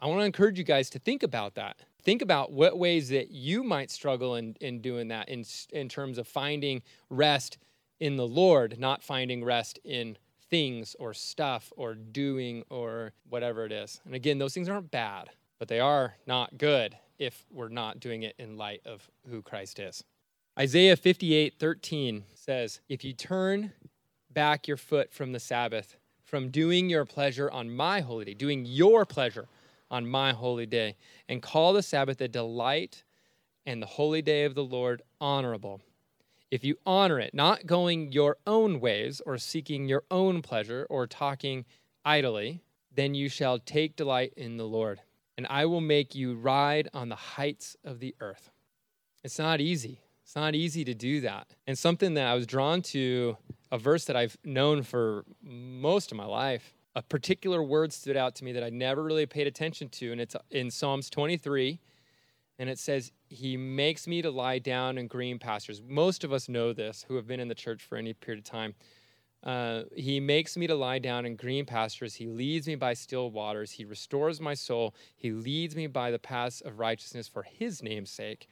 I 0.00 0.06
want 0.06 0.20
to 0.20 0.24
encourage 0.24 0.58
you 0.58 0.64
guys 0.64 0.90
to 0.90 0.98
think 0.98 1.22
about 1.22 1.54
that. 1.54 1.76
Think 2.02 2.22
about 2.22 2.52
what 2.52 2.78
ways 2.78 3.08
that 3.08 3.30
you 3.30 3.64
might 3.64 3.90
struggle 3.90 4.36
in, 4.36 4.56
in 4.60 4.80
doing 4.80 5.08
that 5.08 5.28
in, 5.28 5.44
in 5.72 5.88
terms 5.88 6.18
of 6.18 6.28
finding 6.28 6.82
rest 7.10 7.58
in 7.98 8.16
the 8.16 8.26
Lord, 8.26 8.78
not 8.78 9.02
finding 9.02 9.42
rest 9.42 9.78
in 9.84 10.16
things 10.50 10.96
or 10.98 11.14
stuff 11.14 11.72
or 11.76 11.94
doing 11.94 12.64
or 12.70 13.12
whatever 13.28 13.64
it 13.64 13.72
is. 13.72 14.00
And 14.04 14.14
again, 14.14 14.38
those 14.38 14.54
things 14.54 14.68
aren't 14.68 14.90
bad, 14.90 15.30
but 15.58 15.68
they 15.68 15.80
are 15.80 16.14
not 16.26 16.58
good 16.58 16.96
if 17.18 17.44
we're 17.50 17.68
not 17.68 18.00
doing 18.00 18.22
it 18.22 18.34
in 18.38 18.56
light 18.56 18.82
of 18.84 19.10
who 19.28 19.42
Christ 19.42 19.78
is. 19.78 20.04
Isaiah 20.58 20.96
58 20.96 21.54
13 21.58 22.24
says, 22.34 22.80
If 22.88 23.04
you 23.04 23.12
turn 23.12 23.72
back 24.32 24.68
your 24.68 24.76
foot 24.76 25.12
from 25.12 25.32
the 25.32 25.40
Sabbath, 25.40 25.96
from 26.24 26.50
doing 26.50 26.90
your 26.90 27.04
pleasure 27.04 27.50
on 27.50 27.74
my 27.74 28.00
holy 28.00 28.24
day, 28.24 28.34
doing 28.34 28.64
your 28.64 29.04
pleasure 29.04 29.48
on 29.90 30.06
my 30.06 30.32
holy 30.32 30.66
day, 30.66 30.96
and 31.28 31.42
call 31.42 31.72
the 31.72 31.82
Sabbath 31.82 32.20
a 32.20 32.28
delight 32.28 33.04
and 33.64 33.82
the 33.82 33.86
holy 33.86 34.22
day 34.22 34.44
of 34.44 34.54
the 34.54 34.64
Lord 34.64 35.02
honorable, 35.20 35.80
if 36.50 36.64
you 36.64 36.76
honor 36.86 37.18
it, 37.18 37.34
not 37.34 37.66
going 37.66 38.12
your 38.12 38.36
own 38.46 38.80
ways 38.80 39.20
or 39.26 39.38
seeking 39.38 39.88
your 39.88 40.04
own 40.10 40.42
pleasure 40.42 40.86
or 40.88 41.06
talking 41.06 41.64
idly, 42.04 42.62
then 42.94 43.14
you 43.14 43.28
shall 43.28 43.58
take 43.58 43.96
delight 43.96 44.32
in 44.36 44.56
the 44.56 44.66
Lord, 44.66 45.00
and 45.36 45.46
I 45.50 45.66
will 45.66 45.80
make 45.80 46.14
you 46.14 46.34
ride 46.34 46.88
on 46.94 47.08
the 47.08 47.16
heights 47.16 47.76
of 47.84 48.00
the 48.00 48.14
earth. 48.20 48.50
It's 49.22 49.38
not 49.38 49.60
easy. 49.60 50.00
It's 50.22 50.36
not 50.36 50.54
easy 50.54 50.84
to 50.84 50.94
do 50.94 51.20
that. 51.20 51.48
And 51.66 51.78
something 51.78 52.14
that 52.14 52.26
I 52.26 52.34
was 52.34 52.46
drawn 52.46 52.82
to, 52.82 53.36
a 53.70 53.78
verse 53.78 54.04
that 54.06 54.16
I've 54.16 54.36
known 54.44 54.82
for 54.82 55.24
most 55.42 56.10
of 56.10 56.16
my 56.16 56.24
life, 56.24 56.74
a 56.94 57.02
particular 57.02 57.62
word 57.62 57.92
stood 57.92 58.16
out 58.16 58.34
to 58.36 58.44
me 58.44 58.52
that 58.52 58.64
I 58.64 58.70
never 58.70 59.02
really 59.02 59.26
paid 59.26 59.46
attention 59.46 59.88
to, 59.90 60.12
and 60.12 60.20
it's 60.20 60.34
in 60.50 60.70
Psalms 60.70 61.10
23 61.10 61.78
and 62.58 62.70
it 62.70 62.78
says, 62.78 63.12
He 63.28 63.56
makes 63.56 64.06
me 64.06 64.22
to 64.22 64.30
lie 64.30 64.58
down 64.58 64.98
in 64.98 65.06
green 65.06 65.38
pastures. 65.38 65.82
Most 65.86 66.24
of 66.24 66.32
us 66.32 66.48
know 66.48 66.72
this 66.72 67.04
who 67.06 67.16
have 67.16 67.26
been 67.26 67.40
in 67.40 67.48
the 67.48 67.54
church 67.54 67.82
for 67.82 67.96
any 67.96 68.12
period 68.12 68.44
of 68.44 68.50
time. 68.50 68.74
Uh, 69.42 69.82
he 69.94 70.18
makes 70.18 70.56
me 70.56 70.66
to 70.66 70.74
lie 70.74 70.98
down 70.98 71.24
in 71.24 71.36
green 71.36 71.64
pastures. 71.64 72.14
He 72.14 72.26
leads 72.26 72.66
me 72.66 72.74
by 72.74 72.94
still 72.94 73.30
waters. 73.30 73.72
He 73.72 73.84
restores 73.84 74.40
my 74.40 74.54
soul. 74.54 74.94
He 75.14 75.30
leads 75.30 75.76
me 75.76 75.86
by 75.86 76.10
the 76.10 76.18
paths 76.18 76.60
of 76.60 76.80
righteousness 76.80 77.28
for 77.28 77.44
his 77.44 77.82
name's 77.82 78.10
sake. 78.10 78.48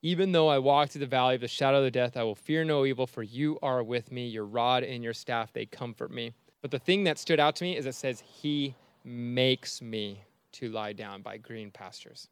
Even 0.00 0.30
though 0.30 0.48
I 0.48 0.58
walk 0.58 0.90
through 0.90 1.00
the 1.00 1.06
valley 1.06 1.34
of 1.34 1.40
the 1.40 1.48
shadow 1.48 1.84
of 1.84 1.90
death, 1.90 2.16
I 2.16 2.22
will 2.22 2.36
fear 2.36 2.62
no 2.62 2.84
evil, 2.86 3.08
for 3.08 3.24
you 3.24 3.58
are 3.62 3.82
with 3.82 4.12
me. 4.12 4.28
Your 4.28 4.44
rod 4.44 4.84
and 4.84 5.02
your 5.02 5.14
staff, 5.14 5.52
they 5.52 5.66
comfort 5.66 6.12
me. 6.12 6.32
But 6.62 6.70
the 6.70 6.78
thing 6.78 7.02
that 7.04 7.18
stood 7.18 7.40
out 7.40 7.56
to 7.56 7.64
me 7.64 7.76
is 7.76 7.84
it 7.84 7.96
says, 7.96 8.20
He 8.20 8.76
makes 9.02 9.82
me 9.82 10.22
to 10.52 10.70
lie 10.70 10.92
down 10.92 11.22
by 11.22 11.38
green 11.38 11.72
pastures. 11.72 12.28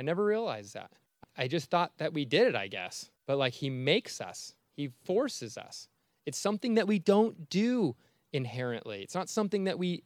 I 0.00 0.02
never 0.02 0.24
realized 0.24 0.72
that. 0.72 0.90
I 1.36 1.46
just 1.46 1.68
thought 1.68 1.92
that 1.98 2.14
we 2.14 2.24
did 2.24 2.48
it, 2.48 2.56
I 2.56 2.68
guess. 2.68 3.10
But 3.26 3.36
like 3.36 3.52
he 3.52 3.68
makes 3.68 4.18
us, 4.22 4.54
he 4.74 4.88
forces 5.04 5.58
us. 5.58 5.88
It's 6.24 6.38
something 6.38 6.76
that 6.76 6.88
we 6.88 6.98
don't 6.98 7.50
do 7.50 7.96
inherently. 8.32 9.02
It's 9.02 9.14
not 9.14 9.28
something 9.28 9.64
that 9.64 9.78
we 9.78 10.04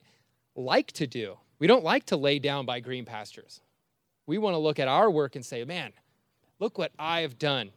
like 0.56 0.90
to 0.94 1.06
do. 1.06 1.38
We 1.60 1.68
don't 1.68 1.84
like 1.84 2.06
to 2.06 2.16
lay 2.16 2.40
down 2.40 2.66
by 2.66 2.80
green 2.80 3.04
pastures. 3.04 3.60
We 4.26 4.36
want 4.36 4.54
to 4.54 4.58
look 4.58 4.80
at 4.80 4.88
our 4.88 5.08
work 5.08 5.36
and 5.36 5.46
say, 5.46 5.62
man, 5.62 5.92
look 6.58 6.76
what 6.76 6.90
I 6.98 7.20
have 7.20 7.38
done. 7.38 7.70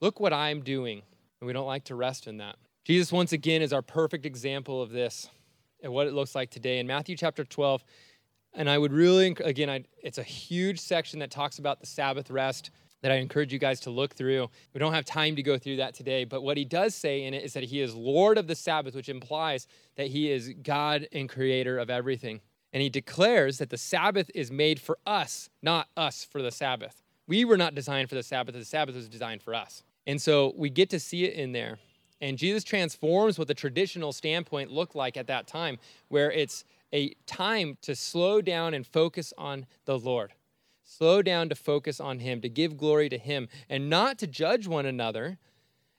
Look 0.00 0.20
what 0.20 0.32
I'm 0.32 0.62
doing. 0.62 1.02
And 1.40 1.48
we 1.48 1.52
don't 1.52 1.66
like 1.66 1.82
to 1.86 1.96
rest 1.96 2.28
in 2.28 2.36
that. 2.36 2.54
Jesus, 2.84 3.10
once 3.10 3.32
again, 3.32 3.60
is 3.60 3.72
our 3.72 3.82
perfect 3.82 4.24
example 4.24 4.80
of 4.80 4.90
this 4.90 5.28
and 5.82 5.92
what 5.92 6.06
it 6.06 6.12
looks 6.12 6.36
like 6.36 6.50
today. 6.50 6.78
In 6.78 6.86
Matthew 6.86 7.16
chapter 7.16 7.42
12, 7.44 7.82
and 8.54 8.68
I 8.68 8.78
would 8.78 8.92
really, 8.92 9.36
again, 9.44 9.70
I, 9.70 9.84
it's 10.02 10.18
a 10.18 10.22
huge 10.22 10.80
section 10.80 11.18
that 11.20 11.30
talks 11.30 11.58
about 11.58 11.80
the 11.80 11.86
Sabbath 11.86 12.30
rest 12.30 12.70
that 13.02 13.12
I 13.12 13.16
encourage 13.16 13.52
you 13.52 13.58
guys 13.58 13.80
to 13.80 13.90
look 13.90 14.14
through. 14.14 14.48
We 14.74 14.78
don't 14.78 14.92
have 14.92 15.04
time 15.04 15.36
to 15.36 15.42
go 15.42 15.56
through 15.56 15.76
that 15.76 15.94
today, 15.94 16.24
but 16.24 16.42
what 16.42 16.56
he 16.56 16.64
does 16.64 16.94
say 16.94 17.24
in 17.24 17.32
it 17.32 17.44
is 17.44 17.54
that 17.54 17.64
he 17.64 17.80
is 17.80 17.94
Lord 17.94 18.36
of 18.36 18.46
the 18.46 18.54
Sabbath, 18.54 18.94
which 18.94 19.08
implies 19.08 19.66
that 19.96 20.08
he 20.08 20.30
is 20.30 20.52
God 20.62 21.08
and 21.12 21.28
creator 21.28 21.78
of 21.78 21.88
everything. 21.88 22.40
And 22.72 22.82
he 22.82 22.88
declares 22.88 23.58
that 23.58 23.70
the 23.70 23.78
Sabbath 23.78 24.30
is 24.34 24.50
made 24.50 24.80
for 24.80 24.98
us, 25.06 25.48
not 25.62 25.88
us 25.96 26.24
for 26.24 26.42
the 26.42 26.52
Sabbath. 26.52 27.02
We 27.26 27.44
were 27.44 27.56
not 27.56 27.74
designed 27.74 28.08
for 28.08 28.14
the 28.14 28.22
Sabbath, 28.22 28.54
the 28.54 28.64
Sabbath 28.64 28.94
was 28.94 29.08
designed 29.08 29.42
for 29.42 29.54
us. 29.54 29.82
And 30.06 30.20
so 30.20 30.52
we 30.56 30.70
get 30.70 30.90
to 30.90 31.00
see 31.00 31.24
it 31.24 31.34
in 31.34 31.52
there. 31.52 31.78
And 32.20 32.36
Jesus 32.36 32.64
transforms 32.64 33.38
what 33.38 33.48
the 33.48 33.54
traditional 33.54 34.12
standpoint 34.12 34.70
looked 34.70 34.94
like 34.94 35.16
at 35.16 35.26
that 35.28 35.46
time, 35.46 35.78
where 36.08 36.30
it's 36.30 36.64
a 36.92 37.14
time 37.26 37.78
to 37.82 37.94
slow 37.94 38.40
down 38.40 38.74
and 38.74 38.86
focus 38.86 39.32
on 39.38 39.66
the 39.84 39.98
Lord. 39.98 40.32
Slow 40.82 41.22
down 41.22 41.48
to 41.48 41.54
focus 41.54 42.00
on 42.00 42.18
Him, 42.18 42.40
to 42.40 42.48
give 42.48 42.76
glory 42.76 43.08
to 43.08 43.18
Him, 43.18 43.48
and 43.68 43.88
not 43.88 44.18
to 44.18 44.26
judge 44.26 44.66
one 44.66 44.86
another 44.86 45.38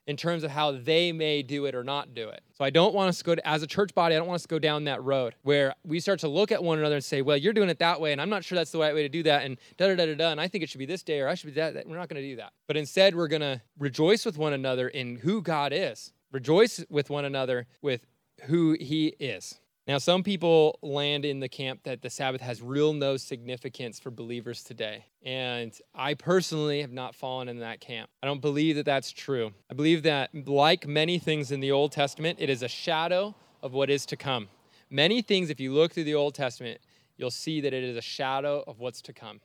in 0.07 0.17
terms 0.17 0.43
of 0.43 0.51
how 0.51 0.71
they 0.71 1.11
may 1.11 1.41
do 1.43 1.65
it 1.65 1.75
or 1.75 1.83
not 1.83 2.13
do 2.13 2.27
it. 2.27 2.41
So 2.57 2.65
I 2.65 2.69
don't 2.69 2.93
want 2.93 3.07
us 3.07 3.19
to 3.19 3.23
go 3.23 3.35
to, 3.35 3.47
as 3.47 3.63
a 3.63 3.67
church 3.67 3.93
body, 3.95 4.15
I 4.15 4.17
don't 4.17 4.27
want 4.27 4.35
us 4.35 4.41
to 4.41 4.47
go 4.47 4.59
down 4.59 4.83
that 4.85 5.01
road 5.03 5.35
where 5.43 5.75
we 5.85 5.99
start 5.99 6.19
to 6.19 6.27
look 6.27 6.51
at 6.51 6.61
one 6.61 6.79
another 6.79 6.95
and 6.95 7.03
say, 7.03 7.21
well, 7.21 7.37
you're 7.37 7.53
doing 7.53 7.69
it 7.69 7.79
that 7.79 8.01
way, 8.01 8.11
and 8.11 8.19
I'm 8.19 8.29
not 8.29 8.43
sure 8.43 8.57
that's 8.57 8.71
the 8.71 8.79
right 8.79 8.93
way 8.93 9.03
to 9.03 9.09
do 9.09 9.23
that, 9.23 9.45
and 9.45 9.57
da 9.77 9.87
da 9.87 9.95
da 9.95 10.07
da 10.07 10.15
da, 10.15 10.31
and 10.31 10.41
I 10.41 10.49
think 10.49 10.63
it 10.63 10.69
should 10.69 10.79
be 10.79 10.85
this 10.85 11.03
day 11.03 11.21
or 11.21 11.29
I 11.29 11.35
should 11.35 11.47
be 11.47 11.53
that. 11.53 11.75
that. 11.75 11.87
We're 11.87 11.97
not 11.97 12.09
going 12.09 12.21
to 12.21 12.27
do 12.27 12.35
that. 12.37 12.51
But 12.67 12.75
instead, 12.75 13.15
we're 13.15 13.29
going 13.29 13.41
to 13.41 13.61
rejoice 13.77 14.25
with 14.25 14.37
one 14.37 14.53
another 14.53 14.89
in 14.89 15.17
who 15.17 15.41
God 15.41 15.71
is, 15.71 16.11
rejoice 16.31 16.83
with 16.89 17.09
one 17.09 17.23
another 17.23 17.67
with 17.81 18.05
who 18.43 18.75
He 18.79 19.15
is. 19.19 19.60
Now, 19.87 19.97
some 19.97 20.21
people 20.21 20.77
land 20.83 21.25
in 21.25 21.39
the 21.39 21.49
camp 21.49 21.81
that 21.83 22.03
the 22.03 22.09
Sabbath 22.09 22.41
has 22.41 22.61
real 22.61 22.93
no 22.93 23.17
significance 23.17 23.99
for 23.99 24.11
believers 24.11 24.63
today. 24.63 25.05
And 25.23 25.73
I 25.95 26.13
personally 26.13 26.81
have 26.81 26.91
not 26.91 27.15
fallen 27.15 27.49
in 27.49 27.59
that 27.59 27.79
camp. 27.79 28.09
I 28.21 28.27
don't 28.27 28.41
believe 28.41 28.75
that 28.75 28.85
that's 28.85 29.11
true. 29.11 29.53
I 29.71 29.73
believe 29.73 30.03
that, 30.03 30.29
like 30.47 30.85
many 30.85 31.17
things 31.17 31.51
in 31.51 31.61
the 31.61 31.71
Old 31.71 31.91
Testament, 31.91 32.37
it 32.39 32.49
is 32.49 32.61
a 32.61 32.67
shadow 32.67 33.33
of 33.63 33.73
what 33.73 33.89
is 33.89 34.05
to 34.07 34.15
come. 34.15 34.49
Many 34.91 35.23
things, 35.23 35.49
if 35.49 35.59
you 35.59 35.73
look 35.73 35.93
through 35.93 36.03
the 36.03 36.15
Old 36.15 36.35
Testament, 36.35 36.79
you'll 37.17 37.31
see 37.31 37.59
that 37.61 37.73
it 37.73 37.83
is 37.83 37.97
a 37.97 38.01
shadow 38.01 38.63
of 38.67 38.79
what's 38.79 39.01
to 39.03 39.13
come. 39.13 39.41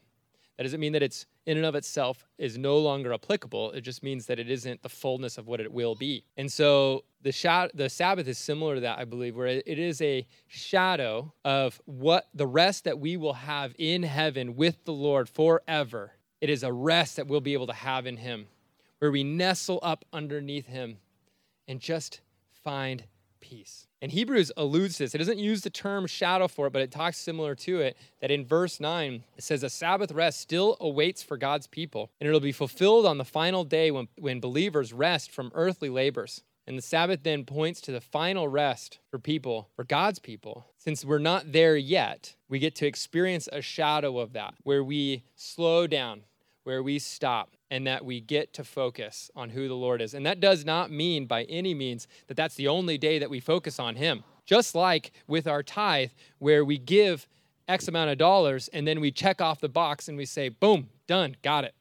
That 0.58 0.64
doesn't 0.64 0.80
mean 0.80 0.92
that 0.92 1.02
it's 1.02 1.24
in 1.46 1.56
and 1.56 1.64
of 1.64 1.76
itself 1.76 2.26
is 2.38 2.58
no 2.58 2.78
longer 2.78 3.12
applicable. 3.12 3.70
It 3.70 3.82
just 3.82 4.02
means 4.02 4.26
that 4.26 4.38
it 4.38 4.50
isn't 4.50 4.82
the 4.82 4.88
fullness 4.88 5.38
of 5.38 5.46
what 5.46 5.60
it 5.60 5.72
will 5.72 5.94
be. 5.94 6.24
And 6.36 6.50
so 6.50 7.04
the, 7.22 7.70
the 7.72 7.88
Sabbath 7.88 8.26
is 8.26 8.36
similar 8.36 8.74
to 8.74 8.80
that, 8.82 8.98
I 8.98 9.04
believe, 9.04 9.36
where 9.36 9.46
it 9.46 9.66
is 9.66 10.02
a 10.02 10.26
shadow 10.48 11.32
of 11.44 11.80
what 11.84 12.26
the 12.34 12.46
rest 12.46 12.84
that 12.84 12.98
we 12.98 13.16
will 13.16 13.34
have 13.34 13.74
in 13.78 14.02
heaven 14.02 14.56
with 14.56 14.84
the 14.84 14.92
Lord 14.92 15.28
forever. 15.28 16.12
It 16.40 16.50
is 16.50 16.64
a 16.64 16.72
rest 16.72 17.16
that 17.16 17.28
we'll 17.28 17.40
be 17.40 17.54
able 17.54 17.68
to 17.68 17.72
have 17.72 18.06
in 18.06 18.16
Him, 18.16 18.46
where 18.98 19.10
we 19.10 19.24
nestle 19.24 19.78
up 19.82 20.04
underneath 20.12 20.66
Him 20.66 20.98
and 21.68 21.80
just 21.80 22.20
find 22.64 23.04
peace. 23.40 23.85
And 24.06 24.12
Hebrews 24.12 24.52
alludes 24.56 24.98
to 24.98 25.02
this. 25.02 25.16
It 25.16 25.18
doesn't 25.18 25.40
use 25.40 25.62
the 25.62 25.68
term 25.68 26.06
shadow 26.06 26.46
for 26.46 26.68
it, 26.68 26.72
but 26.72 26.80
it 26.80 26.92
talks 26.92 27.16
similar 27.16 27.56
to 27.56 27.80
it. 27.80 27.96
That 28.20 28.30
in 28.30 28.46
verse 28.46 28.78
9, 28.78 29.24
it 29.36 29.42
says, 29.42 29.64
A 29.64 29.68
Sabbath 29.68 30.12
rest 30.12 30.38
still 30.38 30.76
awaits 30.78 31.24
for 31.24 31.36
God's 31.36 31.66
people, 31.66 32.12
and 32.20 32.28
it'll 32.28 32.38
be 32.38 32.52
fulfilled 32.52 33.04
on 33.04 33.18
the 33.18 33.24
final 33.24 33.64
day 33.64 33.90
when, 33.90 34.06
when 34.16 34.38
believers 34.38 34.92
rest 34.92 35.32
from 35.32 35.50
earthly 35.56 35.88
labors. 35.88 36.44
And 36.68 36.78
the 36.78 36.82
Sabbath 36.82 37.24
then 37.24 37.44
points 37.44 37.80
to 37.80 37.90
the 37.90 38.00
final 38.00 38.46
rest 38.46 39.00
for 39.10 39.18
people, 39.18 39.70
for 39.74 39.82
God's 39.82 40.20
people. 40.20 40.66
Since 40.78 41.04
we're 41.04 41.18
not 41.18 41.50
there 41.50 41.76
yet, 41.76 42.36
we 42.48 42.60
get 42.60 42.76
to 42.76 42.86
experience 42.86 43.48
a 43.52 43.60
shadow 43.60 44.20
of 44.20 44.34
that, 44.34 44.54
where 44.62 44.84
we 44.84 45.24
slow 45.34 45.88
down, 45.88 46.22
where 46.66 46.82
we 46.82 46.98
stop, 46.98 47.56
and 47.70 47.86
that 47.86 48.04
we 48.04 48.20
get 48.20 48.52
to 48.52 48.64
focus 48.64 49.30
on 49.36 49.50
who 49.50 49.68
the 49.68 49.74
Lord 49.74 50.02
is. 50.02 50.14
And 50.14 50.26
that 50.26 50.40
does 50.40 50.64
not 50.64 50.90
mean 50.90 51.26
by 51.26 51.44
any 51.44 51.74
means 51.74 52.08
that 52.26 52.36
that's 52.36 52.56
the 52.56 52.66
only 52.66 52.98
day 52.98 53.20
that 53.20 53.30
we 53.30 53.38
focus 53.38 53.78
on 53.78 53.94
Him. 53.94 54.24
Just 54.44 54.74
like 54.74 55.12
with 55.28 55.46
our 55.46 55.62
tithe, 55.62 56.10
where 56.40 56.64
we 56.64 56.76
give 56.76 57.28
X 57.68 57.86
amount 57.86 58.10
of 58.10 58.18
dollars 58.18 58.66
and 58.72 58.84
then 58.84 58.98
we 58.98 59.12
check 59.12 59.40
off 59.40 59.60
the 59.60 59.68
box 59.68 60.08
and 60.08 60.18
we 60.18 60.26
say, 60.26 60.48
boom, 60.48 60.88
done, 61.06 61.36
got 61.40 61.62
it. 61.62 61.74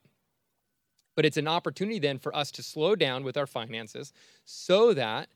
But 1.15 1.25
it's 1.25 1.37
an 1.37 1.47
opportunity 1.47 1.97
then 1.97 2.19
for 2.19 2.35
us 2.35 2.51
to 2.51 2.61
slow 2.61 2.95
down 2.95 3.23
with 3.23 3.37
our 3.37 3.47
finances 3.47 4.13
so 4.43 4.93
that 4.93 5.29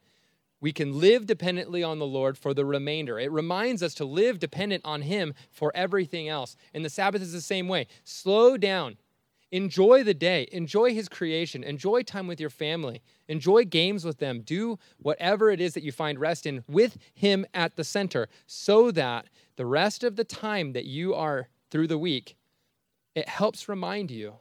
we 0.62 0.71
can 0.71 0.99
live 0.99 1.25
dependently 1.25 1.81
on 1.81 1.97
the 1.97 2.05
Lord 2.05 2.38
for 2.38 2.53
the 2.53 2.65
remainder. 2.65 3.17
It 3.17 3.31
reminds 3.31 3.81
us 3.81 3.95
to 3.95 4.05
live 4.05 4.38
dependent 4.38 4.85
on 4.85 5.01
Him 5.01 5.33
for 5.49 5.71
everything 5.73 6.27
else. 6.27 6.55
And 6.71 6.85
the 6.85 6.89
Sabbath 6.91 7.23
is 7.23 7.33
the 7.33 7.41
same 7.41 7.67
way. 7.67 7.88
Slow 8.03 8.55
down 8.55 8.97
Enjoy 9.51 10.03
the 10.03 10.13
day, 10.13 10.47
enjoy 10.51 10.93
his 10.93 11.09
creation, 11.09 11.63
enjoy 11.63 12.03
time 12.03 12.27
with 12.27 12.39
your 12.39 12.51
family, 12.51 13.01
enjoy 13.27 13.65
games 13.65 14.05
with 14.05 14.19
them. 14.19 14.41
Do 14.41 14.77
whatever 14.99 15.49
it 15.49 15.59
is 15.59 15.73
that 15.73 15.83
you 15.83 15.91
find 15.91 16.19
rest 16.19 16.45
in 16.45 16.63
with 16.67 16.97
him 17.15 17.47
at 17.53 17.75
the 17.75 17.83
center 17.83 18.27
so 18.45 18.91
that 18.91 19.25
the 19.55 19.65
rest 19.65 20.03
of 20.03 20.15
the 20.15 20.23
time 20.23 20.73
that 20.73 20.85
you 20.85 21.15
are 21.15 21.49
through 21.71 21.88
the 21.88 21.97
week, 21.97 22.35
it 23.15 23.27
helps 23.27 23.67
remind 23.67 24.12
you 24.12 24.35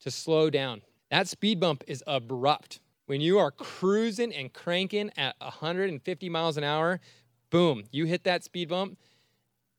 to 0.00 0.10
slow 0.10 0.50
down. 0.50 0.82
That 1.10 1.26
speed 1.26 1.58
bump 1.58 1.82
is 1.88 2.04
abrupt. 2.06 2.80
When 3.06 3.20
you 3.20 3.40
are 3.40 3.50
cruising 3.50 4.32
and 4.32 4.52
cranking 4.52 5.10
at 5.16 5.34
150 5.40 6.28
miles 6.28 6.56
an 6.56 6.64
hour, 6.64 7.00
boom, 7.50 7.84
you 7.90 8.06
hit 8.06 8.22
that 8.24 8.44
speed 8.44 8.68
bump. 8.68 8.98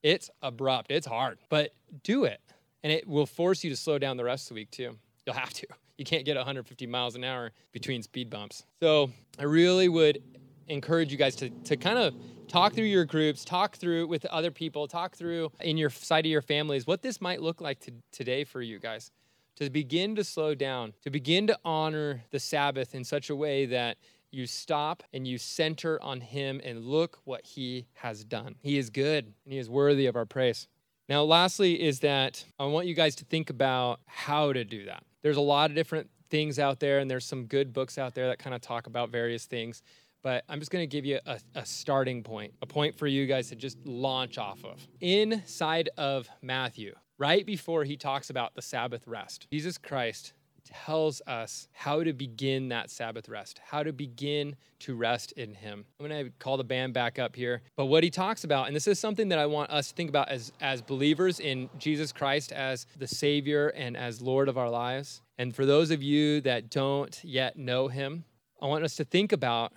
It's 0.03 0.29
abrupt, 0.41 0.91
it's 0.91 1.07
hard, 1.07 1.39
but 1.49 1.73
do 2.03 2.25
it 2.25 2.41
and 2.83 2.91
it 2.91 3.07
will 3.07 3.25
force 3.25 3.63
you 3.63 3.69
to 3.69 3.75
slow 3.75 3.97
down 3.97 4.17
the 4.17 4.23
rest 4.23 4.45
of 4.45 4.49
the 4.49 4.61
week 4.61 4.71
too. 4.71 4.95
You'll 5.25 5.35
have 5.35 5.53
to. 5.53 5.67
You 5.95 6.05
can't 6.05 6.25
get 6.25 6.35
150 6.35 6.87
miles 6.87 7.13
an 7.15 7.23
hour 7.23 7.51
between 7.71 8.01
speed 8.01 8.27
bumps. 8.27 8.65
So 8.81 9.11
I 9.37 9.43
really 9.43 9.89
would 9.89 10.23
encourage 10.67 11.11
you 11.11 11.19
guys 11.19 11.35
to, 11.35 11.51
to 11.51 11.77
kind 11.77 11.99
of 11.99 12.15
talk 12.47 12.73
through 12.73 12.85
your 12.85 13.05
groups, 13.05 13.45
talk 13.45 13.75
through 13.77 14.07
with 14.07 14.25
other 14.25 14.49
people, 14.49 14.87
talk 14.87 15.15
through 15.15 15.51
in 15.61 15.77
your 15.77 15.91
side 15.91 16.25
of 16.25 16.31
your 16.31 16.41
families 16.41 16.87
what 16.87 17.03
this 17.03 17.21
might 17.21 17.41
look 17.41 17.61
like 17.61 17.79
to, 17.81 17.91
today 18.11 18.43
for 18.43 18.61
you 18.61 18.79
guys. 18.79 19.11
To 19.57 19.69
begin 19.69 20.15
to 20.15 20.23
slow 20.23 20.55
down, 20.55 20.93
to 21.03 21.11
begin 21.11 21.45
to 21.47 21.59
honor 21.63 22.23
the 22.31 22.39
Sabbath 22.39 22.95
in 22.95 23.03
such 23.03 23.29
a 23.29 23.35
way 23.35 23.67
that 23.67 23.97
you 24.31 24.47
stop 24.47 25.03
and 25.13 25.27
you 25.27 25.37
center 25.37 26.01
on 26.01 26.21
Him 26.21 26.59
and 26.63 26.83
look 26.83 27.19
what 27.23 27.45
He 27.45 27.85
has 27.93 28.23
done. 28.23 28.55
He 28.61 28.79
is 28.79 28.89
good 28.89 29.25
and 29.25 29.53
He 29.53 29.59
is 29.59 29.69
worthy 29.69 30.07
of 30.07 30.15
our 30.15 30.25
praise. 30.25 30.67
Now, 31.09 31.23
lastly, 31.23 31.81
is 31.81 31.99
that 31.99 32.45
I 32.59 32.65
want 32.65 32.87
you 32.87 32.93
guys 32.93 33.15
to 33.15 33.25
think 33.25 33.49
about 33.49 33.99
how 34.05 34.53
to 34.53 34.63
do 34.63 34.85
that. 34.85 35.03
There's 35.21 35.37
a 35.37 35.41
lot 35.41 35.69
of 35.69 35.75
different 35.75 36.09
things 36.29 36.59
out 36.59 36.79
there, 36.79 36.99
and 36.99 37.11
there's 37.11 37.25
some 37.25 37.45
good 37.45 37.73
books 37.73 37.97
out 37.97 38.15
there 38.15 38.27
that 38.27 38.39
kind 38.39 38.55
of 38.55 38.61
talk 38.61 38.87
about 38.87 39.09
various 39.09 39.45
things. 39.45 39.83
But 40.21 40.45
I'm 40.47 40.59
just 40.59 40.71
going 40.71 40.83
to 40.83 40.87
give 40.87 41.05
you 41.05 41.19
a, 41.25 41.37
a, 41.53 41.65
starting 41.65 42.23
point, 42.23 42.53
a 42.61 42.65
point 42.65 42.95
for 42.95 43.07
you 43.07 43.27
guys 43.27 43.49
to 43.49 43.55
just 43.57 43.77
launch 43.85 44.37
off 44.37 44.63
of. 44.63 44.87
Inside 45.01 45.89
of 45.97 46.29
Matthew, 46.41 46.95
right 47.17 47.45
before 47.45 47.83
he 47.83 47.97
talks 47.97 48.29
about 48.29 48.55
the 48.55 48.61
Sabbath 48.61 49.05
rest, 49.05 49.47
Jesus 49.51 49.77
Christ 49.77 50.31
tells 50.65 51.21
us 51.27 51.67
how 51.71 52.03
to 52.03 52.13
begin 52.13 52.69
that 52.69 52.89
Sabbath 52.89 53.29
rest, 53.29 53.59
how 53.63 53.83
to 53.83 53.93
begin 53.93 54.55
to 54.79 54.95
rest 54.95 55.31
in 55.33 55.53
Him. 55.53 55.85
I'm 55.99 56.07
going 56.07 56.25
to 56.25 56.31
call 56.39 56.57
the 56.57 56.63
band 56.63 56.93
back 56.93 57.19
up 57.19 57.35
here. 57.35 57.61
But 57.75 57.85
what 57.85 58.03
he 58.03 58.09
talks 58.09 58.43
about, 58.43 58.67
and 58.67 58.75
this 58.75 58.87
is 58.87 58.99
something 58.99 59.29
that 59.29 59.39
I 59.39 59.45
want 59.45 59.71
us 59.71 59.89
to 59.89 59.95
think 59.95 60.09
about 60.09 60.29
as, 60.29 60.51
as 60.61 60.81
believers 60.81 61.39
in 61.39 61.69
Jesus 61.77 62.11
Christ 62.11 62.51
as 62.51 62.85
the 62.97 63.07
Savior 63.07 63.69
and 63.69 63.95
as 63.95 64.21
Lord 64.21 64.49
of 64.49 64.57
our 64.57 64.69
lives. 64.69 65.21
And 65.37 65.55
for 65.55 65.65
those 65.65 65.91
of 65.91 66.03
you 66.03 66.41
that 66.41 66.69
don't 66.69 67.19
yet 67.23 67.57
know 67.57 67.87
Him, 67.87 68.25
I 68.61 68.67
want 68.67 68.83
us 68.83 68.95
to 68.95 69.03
think 69.03 69.31
about 69.31 69.73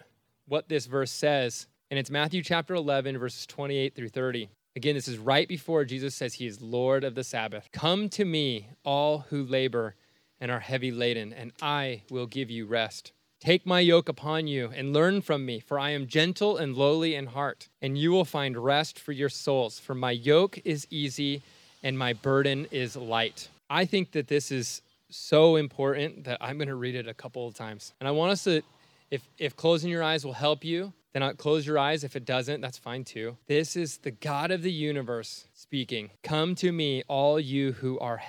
what 0.46 0.68
this 0.68 0.86
verse 0.86 1.10
says. 1.10 1.66
And 1.90 1.98
it's 1.98 2.10
Matthew 2.10 2.42
chapter 2.42 2.74
11, 2.74 3.18
verses 3.18 3.46
28 3.46 3.94
through 3.94 4.08
30. 4.08 4.48
Again, 4.76 4.94
this 4.94 5.08
is 5.08 5.18
right 5.18 5.48
before 5.48 5.86
Jesus 5.86 6.14
says 6.14 6.34
he 6.34 6.46
is 6.46 6.60
Lord 6.60 7.02
of 7.02 7.14
the 7.14 7.24
Sabbath. 7.24 7.68
Come 7.72 8.10
to 8.10 8.26
me, 8.26 8.68
all 8.84 9.24
who 9.30 9.42
labor 9.42 9.94
and 10.40 10.50
are 10.50 10.60
heavy 10.60 10.90
laden, 10.90 11.32
and 11.32 11.52
I 11.60 12.02
will 12.10 12.26
give 12.26 12.50
you 12.50 12.66
rest. 12.66 13.12
Take 13.40 13.66
my 13.66 13.80
yoke 13.80 14.08
upon 14.08 14.46
you 14.46 14.70
and 14.74 14.92
learn 14.92 15.20
from 15.20 15.44
me, 15.44 15.60
for 15.60 15.78
I 15.78 15.90
am 15.90 16.06
gentle 16.06 16.56
and 16.56 16.74
lowly 16.74 17.14
in 17.14 17.26
heart, 17.26 17.68
and 17.82 17.98
you 17.98 18.10
will 18.10 18.24
find 18.24 18.56
rest 18.56 18.98
for 18.98 19.12
your 19.12 19.28
souls. 19.28 19.78
For 19.78 19.94
my 19.94 20.10
yoke 20.10 20.58
is 20.64 20.86
easy 20.90 21.42
and 21.82 21.98
my 21.98 22.14
burden 22.14 22.66
is 22.70 22.96
light. 22.96 23.48
I 23.68 23.84
think 23.84 24.12
that 24.12 24.28
this 24.28 24.50
is 24.50 24.82
so 25.10 25.56
important 25.56 26.24
that 26.24 26.38
I'm 26.40 26.56
going 26.58 26.68
to 26.68 26.74
read 26.74 26.94
it 26.94 27.06
a 27.06 27.14
couple 27.14 27.46
of 27.46 27.54
times. 27.54 27.92
And 28.00 28.08
I 28.08 28.10
want 28.10 28.32
us 28.32 28.44
to, 28.44 28.62
if, 29.10 29.22
if 29.38 29.54
closing 29.54 29.90
your 29.90 30.02
eyes 30.02 30.24
will 30.24 30.32
help 30.32 30.64
you, 30.64 30.92
then 31.12 31.22
I'll 31.22 31.34
close 31.34 31.66
your 31.66 31.78
eyes. 31.78 32.04
If 32.04 32.16
it 32.16 32.24
doesn't, 32.24 32.60
that's 32.60 32.78
fine 32.78 33.04
too. 33.04 33.36
This 33.46 33.76
is 33.76 33.98
the 33.98 34.10
God 34.10 34.50
of 34.50 34.62
the 34.62 34.72
universe 34.72 35.46
speaking. 35.66 36.10
Come 36.22 36.54
to 36.54 36.70
me, 36.70 37.02
all 37.08 37.40
you 37.40 37.72
who 37.72 37.98
are 37.98 38.22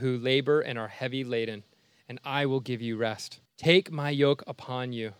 who 0.00 0.18
labor 0.18 0.60
and 0.60 0.78
are 0.78 0.88
heavy 0.88 1.24
laden, 1.24 1.64
and 2.10 2.20
I 2.22 2.44
will 2.44 2.60
give 2.60 2.82
you 2.82 2.98
rest. 2.98 3.40
Take 3.56 3.90
my 3.90 4.10
yoke 4.10 4.44
upon 4.46 4.92
you 4.92 5.14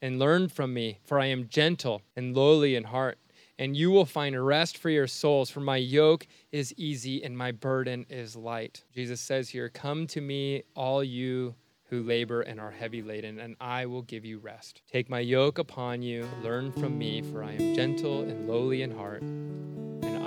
and 0.00 0.18
learn 0.18 0.48
from 0.48 0.72
me, 0.72 0.98
for 1.04 1.20
I 1.20 1.26
am 1.26 1.48
gentle 1.48 2.00
and 2.16 2.34
lowly 2.34 2.74
in 2.74 2.84
heart, 2.84 3.18
and 3.58 3.76
you 3.76 3.90
will 3.90 4.06
find 4.06 4.46
rest 4.46 4.78
for 4.78 4.88
your 4.88 5.06
souls, 5.06 5.50
for 5.50 5.60
my 5.60 5.76
yoke 5.76 6.26
is 6.52 6.72
easy 6.78 7.22
and 7.22 7.36
my 7.36 7.52
burden 7.52 8.06
is 8.08 8.34
light. 8.34 8.84
Jesus 8.94 9.20
says 9.20 9.50
here, 9.50 9.68
Come 9.68 10.06
to 10.06 10.22
me, 10.22 10.62
all 10.74 11.04
you 11.04 11.54
who 11.90 12.02
labor 12.02 12.40
and 12.40 12.58
are 12.58 12.70
heavy 12.70 13.02
laden, 13.02 13.38
and 13.40 13.56
I 13.60 13.84
will 13.84 14.02
give 14.02 14.24
you 14.24 14.38
rest. 14.38 14.80
Take 14.90 15.10
my 15.10 15.20
yoke 15.20 15.58
upon 15.58 16.00
you, 16.00 16.26
learn 16.42 16.72
from 16.72 16.96
me, 16.96 17.20
for 17.20 17.44
I 17.44 17.52
am 17.52 17.74
gentle 17.74 18.22
and 18.22 18.48
lowly 18.48 18.80
in 18.80 18.96
heart, 18.96 19.22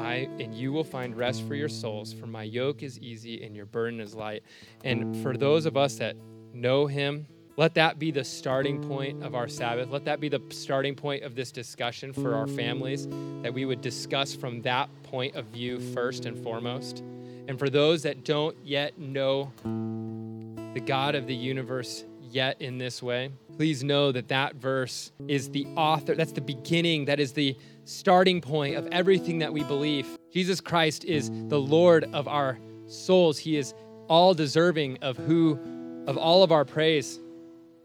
I 0.04 0.28
and 0.40 0.54
you 0.54 0.74
will 0.74 0.84
find 0.84 1.16
rest 1.16 1.48
for 1.48 1.56
your 1.56 1.70
souls, 1.70 2.12
for 2.12 2.28
my 2.28 2.44
yoke 2.44 2.84
is 2.84 3.00
easy 3.00 3.44
and 3.44 3.56
your 3.56 3.66
burden 3.66 4.02
is 4.02 4.14
light. 4.14 4.44
And 4.84 5.16
for 5.24 5.38
those 5.38 5.66
of 5.66 5.78
us 5.78 5.96
that 5.96 6.18
know 6.54 6.86
him, 6.88 7.26
let 7.56 7.76
that 7.76 8.00
be 8.00 8.12
the 8.12 8.24
starting 8.24 8.82
point 8.82 9.24
of 9.24 9.34
our 9.34 9.48
Sabbath. 9.48 9.90
Let 9.90 10.06
that 10.06 10.20
be 10.20 10.28
the 10.28 10.42
starting 10.50 10.96
point 10.96 11.24
of 11.24 11.36
this 11.36 11.52
discussion 11.52 12.12
for 12.12 12.36
our 12.36 12.48
families, 12.48 13.08
that 13.44 13.54
we 13.54 13.64
would 13.66 13.82
discuss 13.82 14.36
from 14.36 14.62
that 14.64 14.90
point 15.04 15.36
of 15.36 15.46
view 15.46 15.80
first 15.94 16.26
and 16.26 16.38
foremost. 16.44 17.00
And 17.48 17.58
for 17.58 17.70
those 17.70 18.04
that 18.04 18.26
don't 18.26 18.58
yet 18.64 18.98
know 18.98 19.52
the 19.64 20.82
God 20.84 21.16
of 21.16 21.28
the 21.28 21.36
universe 21.36 22.04
yet 22.22 22.60
in 22.60 22.80
this 22.80 23.04
way, 23.04 23.30
please 23.56 23.84
know 23.84 24.12
that 24.12 24.28
that 24.30 24.56
verse 24.56 25.12
is 25.28 25.50
the 25.52 25.68
author, 25.78 26.16
that's 26.16 26.32
the 26.32 26.42
beginning, 26.42 27.06
that 27.06 27.20
is 27.20 27.34
the 27.34 27.56
starting 27.86 28.42
point 28.42 28.76
of 28.76 28.88
everything 28.92 29.40
that 29.40 29.54
we 29.54 29.64
believe. 29.64 30.18
Jesus 30.32 30.62
Christ 30.62 31.06
is 31.06 31.30
the 31.48 31.60
Lord 31.60 32.06
of 32.14 32.28
our 32.28 32.58
souls. 32.88 33.38
He 33.38 33.58
is 33.58 33.74
all 34.08 34.34
deserving 34.34 34.98
of 35.02 35.18
who 35.18 35.60
of 36.08 36.18
all 36.18 36.44
of 36.44 36.52
our 36.52 36.66
praise. 36.66 37.20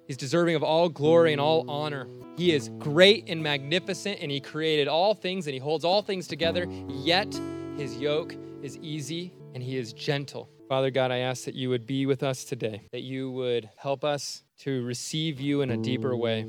He's 0.07 0.17
deserving 0.17 0.57
of 0.57 0.63
all 0.63 0.89
glory 0.89 1.33
and 1.33 1.41
all 1.41 1.69
honor. 1.71 2.09
He 2.37 2.53
is 2.53 2.71
great 2.79 3.29
and 3.29 3.43
magnificent 3.43 4.21
and 4.21 4.31
he 4.31 4.41
created 4.41 4.89
all 4.89 5.15
things 5.15 5.47
and 5.47 5.55
he 5.55 5.61
holds 5.61 5.85
all 5.85 6.03
things 6.03 6.27
together, 6.27 6.67
yet 6.89 7.33
his 7.77 7.97
yoke 7.99 8.35
is 8.63 8.77
easy 8.79 9.33
and 9.55 9.63
he 9.63 9.77
is 9.77 9.93
gentle. 9.93 10.49
Father 10.69 10.91
God, 10.91 11.11
I 11.11 11.19
ask 11.19 11.45
that 11.45 11.55
you 11.55 11.71
would 11.71 11.87
be 11.87 12.07
with 12.07 12.23
us 12.23 12.45
today, 12.45 12.83
that 12.93 13.03
you 13.03 13.31
would 13.31 13.71
help 13.77 14.05
us 14.05 14.43
to 14.61 14.85
receive 14.85 15.41
you 15.41 15.63
in 15.63 15.71
a 15.71 15.77
deeper 15.77 16.17
way, 16.17 16.43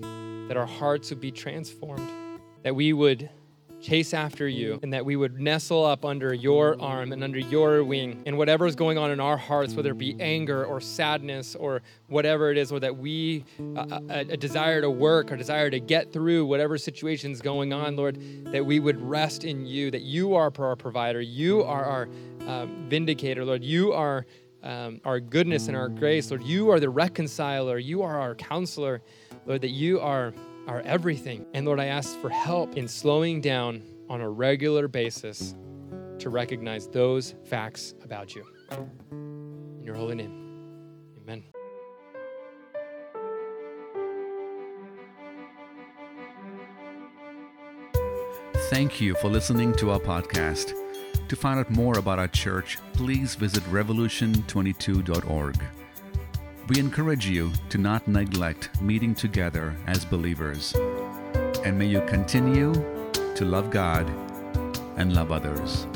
that 0.47 0.57
our 0.57 0.65
hearts 0.65 1.09
would 1.09 1.21
be 1.21 1.31
transformed, 1.31 2.09
that 2.63 2.75
we 2.75 2.91
would 2.91 3.29
chase 3.81 4.13
after 4.13 4.47
you, 4.47 4.79
and 4.83 4.93
that 4.93 5.05
we 5.05 5.15
would 5.15 5.39
nestle 5.39 5.85
up 5.85 6.05
under 6.05 6.33
your 6.33 6.79
arm 6.81 7.11
and 7.11 7.23
under 7.23 7.39
your 7.39 7.83
wing. 7.83 8.21
And 8.25 8.37
whatever 8.37 8.65
is 8.65 8.75
going 8.75 8.97
on 8.97 9.11
in 9.11 9.19
our 9.19 9.37
hearts, 9.37 9.73
whether 9.73 9.91
it 9.91 9.97
be 9.97 10.15
anger 10.19 10.65
or 10.65 10.81
sadness 10.81 11.55
or 11.55 11.81
whatever 12.07 12.51
it 12.51 12.57
is, 12.57 12.71
or 12.71 12.79
that 12.79 12.97
we, 12.97 13.45
uh, 13.75 13.99
a, 14.09 14.19
a 14.19 14.37
desire 14.37 14.81
to 14.81 14.89
work 14.89 15.31
or 15.31 15.37
desire 15.37 15.69
to 15.69 15.79
get 15.79 16.11
through 16.11 16.45
whatever 16.45 16.77
situation 16.77 17.31
is 17.31 17.41
going 17.41 17.73
on, 17.73 17.95
Lord, 17.95 18.17
that 18.51 18.65
we 18.65 18.79
would 18.79 18.99
rest 19.01 19.43
in 19.43 19.65
you, 19.65 19.91
that 19.91 20.01
you 20.01 20.35
are 20.35 20.51
our 20.59 20.75
provider, 20.75 21.21
you 21.21 21.63
are 21.63 21.85
our 21.85 22.09
uh, 22.47 22.65
vindicator, 22.87 23.45
Lord. 23.45 23.63
You 23.63 23.93
are 23.93 24.25
um, 24.63 24.99
our 25.05 25.19
goodness 25.19 25.67
and 25.67 25.77
our 25.77 25.87
grace, 25.87 26.31
Lord. 26.31 26.43
You 26.43 26.71
are 26.71 26.79
the 26.79 26.89
reconciler, 26.89 27.77
you 27.77 28.01
are 28.01 28.19
our 28.19 28.35
counselor, 28.35 29.01
Lord, 29.45 29.61
that 29.61 29.69
you 29.69 29.99
are 29.99 30.33
our 30.67 30.81
everything. 30.81 31.45
And 31.53 31.65
Lord, 31.65 31.79
I 31.79 31.85
ask 31.85 32.17
for 32.19 32.29
help 32.29 32.77
in 32.77 32.87
slowing 32.87 33.41
down 33.41 33.81
on 34.09 34.21
a 34.21 34.29
regular 34.29 34.87
basis 34.87 35.55
to 36.19 36.29
recognize 36.29 36.87
those 36.87 37.35
facts 37.45 37.93
about 38.03 38.35
you. 38.35 38.45
In 39.11 39.83
your 39.83 39.95
holy 39.95 40.15
name, 40.15 40.33
amen. 41.21 41.43
Thank 48.69 49.01
you 49.01 49.15
for 49.15 49.29
listening 49.29 49.73
to 49.77 49.91
our 49.91 49.99
podcast. 49.99 50.73
To 51.27 51.35
find 51.35 51.59
out 51.59 51.69
more 51.69 51.97
about 51.97 52.19
our 52.19 52.27
church, 52.27 52.77
please 52.93 53.35
visit 53.35 53.63
revolution22.org. 53.63 55.78
We 56.69 56.77
encourage 56.77 57.25
you 57.25 57.51
to 57.69 57.79
not 57.79 58.08
neglect 58.08 58.79
meeting 58.79 59.15
together 59.15 59.75
as 59.88 60.05
believers. 60.05 60.75
And 61.65 61.79
may 61.79 61.88
you 61.88 62.01
continue 62.01 62.73
to 63.34 63.43
love 63.43 63.71
God 63.71 64.08
and 64.95 65.13
love 65.13 65.32
others. 65.32 65.88